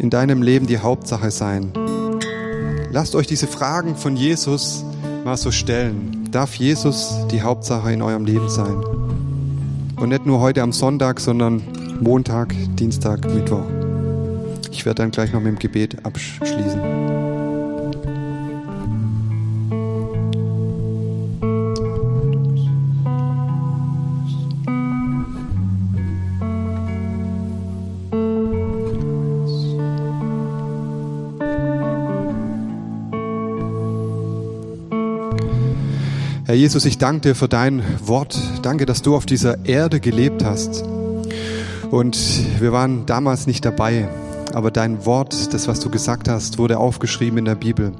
in 0.00 0.08
deinem 0.08 0.42
Leben 0.42 0.66
die 0.66 0.78
Hauptsache 0.78 1.30
sein. 1.30 1.72
Lasst 2.90 3.14
euch 3.14 3.26
diese 3.26 3.46
Fragen 3.46 3.96
von 3.96 4.16
Jesus 4.16 4.84
mal 5.24 5.36
so 5.36 5.50
stellen. 5.50 6.26
Darf 6.30 6.54
Jesus 6.54 7.14
die 7.30 7.42
Hauptsache 7.42 7.92
in 7.92 8.00
eurem 8.00 8.24
Leben 8.24 8.48
sein? 8.48 8.82
Und 9.96 10.08
nicht 10.08 10.24
nur 10.24 10.40
heute 10.40 10.62
am 10.62 10.72
Sonntag, 10.72 11.20
sondern 11.20 11.62
Montag, 12.00 12.54
Dienstag, 12.76 13.26
Mittwoch. 13.26 13.66
Ich 14.72 14.86
werde 14.86 15.02
dann 15.02 15.10
gleich 15.10 15.32
noch 15.32 15.40
mit 15.40 15.52
dem 15.52 15.58
Gebet 15.58 16.04
abschließen. 16.04 17.29
Herr 36.50 36.56
Jesus, 36.56 36.84
ich 36.84 36.98
danke 36.98 37.28
dir 37.28 37.34
für 37.36 37.46
dein 37.46 37.80
Wort. 38.08 38.36
Danke, 38.62 38.84
dass 38.84 39.02
du 39.02 39.14
auf 39.14 39.24
dieser 39.24 39.66
Erde 39.66 40.00
gelebt 40.00 40.44
hast. 40.44 40.82
Und 41.92 42.18
wir 42.58 42.72
waren 42.72 43.06
damals 43.06 43.46
nicht 43.46 43.64
dabei, 43.64 44.08
aber 44.52 44.72
dein 44.72 45.06
Wort, 45.06 45.54
das, 45.54 45.68
was 45.68 45.78
du 45.78 45.90
gesagt 45.90 46.28
hast, 46.28 46.58
wurde 46.58 46.78
aufgeschrieben 46.78 47.38
in 47.38 47.44
der 47.44 47.54
Bibel. 47.54 47.92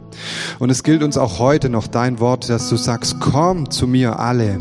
Und 0.58 0.68
es 0.68 0.82
gilt 0.82 1.04
uns 1.04 1.16
auch 1.16 1.38
heute 1.38 1.68
noch 1.68 1.86
dein 1.86 2.18
Wort, 2.18 2.48
dass 2.48 2.68
du 2.68 2.74
sagst, 2.74 3.20
komm 3.20 3.70
zu 3.70 3.86
mir 3.86 4.18
alle, 4.18 4.58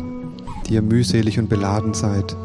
die 0.68 0.74
ihr 0.74 0.82
mühselig 0.82 1.40
und 1.40 1.48
beladen 1.48 1.92
seid. 1.92 2.36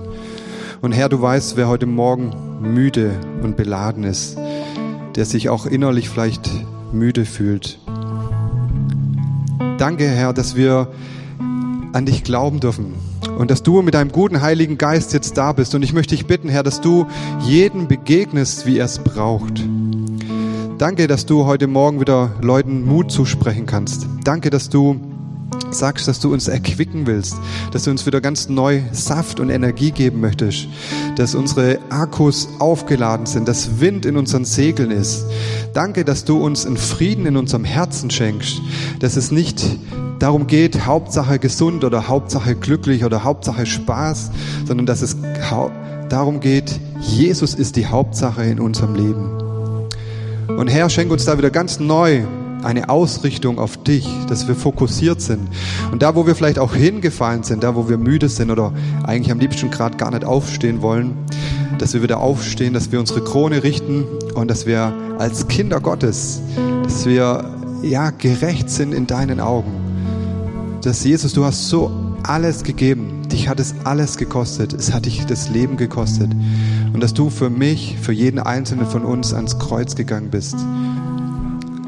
Und 0.81 0.93
Herr, 0.93 1.09
du 1.09 1.21
weißt, 1.21 1.57
wer 1.57 1.67
heute 1.67 1.85
Morgen 1.85 2.33
müde 2.73 3.11
und 3.43 3.55
beladen 3.55 4.03
ist, 4.03 4.35
der 5.15 5.25
sich 5.25 5.49
auch 5.49 5.67
innerlich 5.67 6.09
vielleicht 6.09 6.49
müde 6.91 7.23
fühlt. 7.23 7.77
Danke, 9.77 10.07
Herr, 10.07 10.33
dass 10.33 10.55
wir 10.55 10.87
an 11.95 12.05
dich 12.05 12.25
glauben 12.25 12.59
dürfen 12.59 12.93
und 13.39 13.49
dass 13.49 13.63
du 13.63 13.81
mit 13.81 13.93
deinem 13.93 14.11
guten 14.11 14.41
Heiligen 14.41 14.77
Geist 14.77 15.13
jetzt 15.13 15.37
da 15.37 15.53
bist. 15.53 15.73
Und 15.75 15.81
ich 15.81 15.93
möchte 15.93 16.13
dich 16.13 16.25
bitten, 16.25 16.49
Herr, 16.49 16.61
dass 16.61 16.81
du 16.81 17.07
jeden 17.41 17.87
begegnest, 17.87 18.65
wie 18.65 18.79
er 18.79 18.85
es 18.85 18.99
braucht. 18.99 19.63
Danke, 20.77 21.07
dass 21.07 21.25
du 21.25 21.45
heute 21.45 21.67
Morgen 21.67 22.01
wieder 22.01 22.31
Leuten 22.41 22.83
Mut 22.83 23.11
zusprechen 23.11 23.65
kannst. 23.65 24.07
Danke, 24.25 24.49
dass 24.49 24.67
du 24.67 24.99
sagst, 25.71 26.09
dass 26.09 26.19
du 26.19 26.33
uns 26.33 26.49
erquicken 26.49 27.07
willst, 27.07 27.35
dass 27.71 27.83
du 27.83 27.91
uns 27.91 28.05
wieder 28.05 28.19
ganz 28.19 28.49
neu 28.49 28.81
Saft 28.91 29.39
und 29.39 29.49
Energie 29.49 29.91
geben 29.91 30.19
möchtest, 30.19 30.67
dass 31.15 31.33
unsere 31.33 31.79
Akkus 31.89 32.49
aufgeladen 32.59 33.25
sind, 33.25 33.47
dass 33.47 33.79
Wind 33.79 34.05
in 34.05 34.17
unseren 34.17 34.43
Segeln 34.43 34.91
ist. 34.91 35.25
Danke, 35.73 36.03
dass 36.03 36.25
du 36.25 36.43
uns 36.43 36.65
einen 36.65 36.75
Frieden 36.75 37.25
in 37.25 37.37
unserem 37.37 37.63
Herzen 37.63 38.09
schenkst, 38.09 38.61
dass 38.99 39.15
es 39.15 39.31
nicht 39.31 39.65
darum 40.25 40.47
geht, 40.47 40.87
Hauptsache 40.87 41.37
gesund 41.37 41.83
oder 41.83 42.07
Hauptsache 42.07 42.55
glücklich 42.55 43.05
oder 43.05 43.23
Hauptsache 43.23 43.67
Spaß, 43.67 44.31
sondern 44.65 44.87
dass 44.87 45.03
es 45.03 45.17
darum 46.09 46.39
geht, 46.39 46.79
Jesus 46.99 47.53
ist 47.53 47.75
die 47.75 47.85
Hauptsache 47.85 48.43
in 48.43 48.59
unserem 48.59 48.95
Leben. 48.95 49.87
Und 50.47 50.67
Herr, 50.67 50.89
schenk 50.89 51.11
uns 51.11 51.25
da 51.25 51.37
wieder 51.37 51.51
ganz 51.51 51.79
neu 51.79 52.23
eine 52.63 52.89
Ausrichtung 52.89 53.59
auf 53.59 53.77
dich, 53.77 54.07
dass 54.27 54.47
wir 54.47 54.55
fokussiert 54.55 55.21
sind. 55.21 55.47
Und 55.91 56.01
da, 56.01 56.15
wo 56.15 56.25
wir 56.25 56.33
vielleicht 56.33 56.57
auch 56.57 56.73
hingefallen 56.73 57.43
sind, 57.43 57.63
da, 57.63 57.75
wo 57.75 57.87
wir 57.87 57.99
müde 57.99 58.27
sind 58.27 58.49
oder 58.49 58.73
eigentlich 59.03 59.31
am 59.31 59.37
liebsten 59.37 59.69
gerade 59.69 59.95
gar 59.95 60.09
nicht 60.09 60.25
aufstehen 60.25 60.81
wollen, 60.81 61.13
dass 61.77 61.93
wir 61.93 62.01
wieder 62.01 62.19
aufstehen, 62.19 62.73
dass 62.73 62.91
wir 62.91 62.99
unsere 62.99 63.23
Krone 63.23 63.61
richten 63.61 64.05
und 64.33 64.49
dass 64.49 64.65
wir 64.65 64.91
als 65.19 65.47
Kinder 65.47 65.79
Gottes, 65.79 66.41
dass 66.83 67.05
wir 67.05 67.45
ja 67.83 68.09
gerecht 68.09 68.71
sind 68.71 68.91
in 68.91 69.05
deinen 69.05 69.39
Augen 69.39 69.84
dass 70.85 71.03
Jesus, 71.03 71.33
du 71.33 71.43
hast 71.43 71.67
so 71.69 71.91
alles 72.23 72.63
gegeben. 72.63 73.23
Dich 73.31 73.49
hat 73.49 73.59
es 73.59 73.73
alles 73.85 74.17
gekostet. 74.17 74.71
Es 74.73 74.93
hat 74.93 75.05
dich 75.07 75.25
das 75.25 75.49
Leben 75.49 75.77
gekostet. 75.77 76.29
Und 76.93 77.01
dass 77.01 77.13
du 77.13 77.31
für 77.31 77.49
mich, 77.49 77.97
für 77.99 78.11
jeden 78.11 78.39
einzelnen 78.39 78.85
von 78.85 79.03
uns 79.03 79.33
ans 79.33 79.57
Kreuz 79.57 79.95
gegangen 79.95 80.29
bist. 80.29 80.55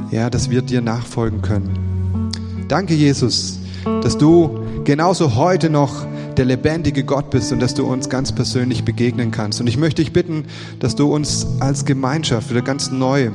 Ja, 0.09 0.29
dass 0.31 0.49
wir 0.49 0.63
dir 0.63 0.81
nachfolgen 0.81 1.41
können. 1.43 2.31
Danke, 2.67 2.95
Jesus, 2.95 3.59
dass 4.01 4.17
du 4.17 4.61
genauso 4.83 5.35
heute 5.35 5.69
noch 5.69 6.05
der 6.35 6.45
lebendige 6.45 7.03
Gott 7.03 7.29
bist 7.29 7.51
und 7.51 7.59
dass 7.59 7.75
du 7.75 7.85
uns 7.85 8.09
ganz 8.09 8.31
persönlich 8.31 8.83
begegnen 8.83 9.29
kannst. 9.29 9.61
Und 9.61 9.67
ich 9.67 9.77
möchte 9.77 10.01
dich 10.01 10.11
bitten, 10.11 10.45
dass 10.79 10.95
du 10.95 11.13
uns 11.13 11.45
als 11.59 11.85
Gemeinschaft 11.85 12.49
wieder 12.49 12.61
ganz 12.61 12.91
neu, 12.91 13.29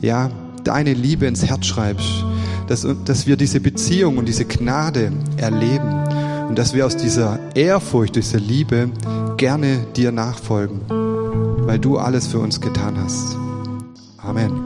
ja, 0.00 0.30
deine 0.64 0.92
Liebe 0.92 1.26
ins 1.26 1.44
Herz 1.44 1.66
schreibst 1.66 2.24
dass, 2.66 2.86
dass 3.04 3.26
wir 3.26 3.36
diese 3.36 3.60
Beziehung 3.60 4.18
und 4.18 4.26
diese 4.26 4.44
Gnade 4.44 5.12
erleben 5.36 6.04
und 6.48 6.58
dass 6.58 6.74
wir 6.74 6.86
aus 6.86 6.96
dieser 6.96 7.38
Ehrfurcht, 7.54 8.16
dieser 8.16 8.38
Liebe 8.38 8.90
gerne 9.36 9.86
dir 9.96 10.12
nachfolgen, 10.12 10.80
weil 11.66 11.78
du 11.78 11.98
alles 11.98 12.26
für 12.26 12.38
uns 12.38 12.60
getan 12.60 12.96
hast. 12.98 13.36
Amen. 14.18 14.61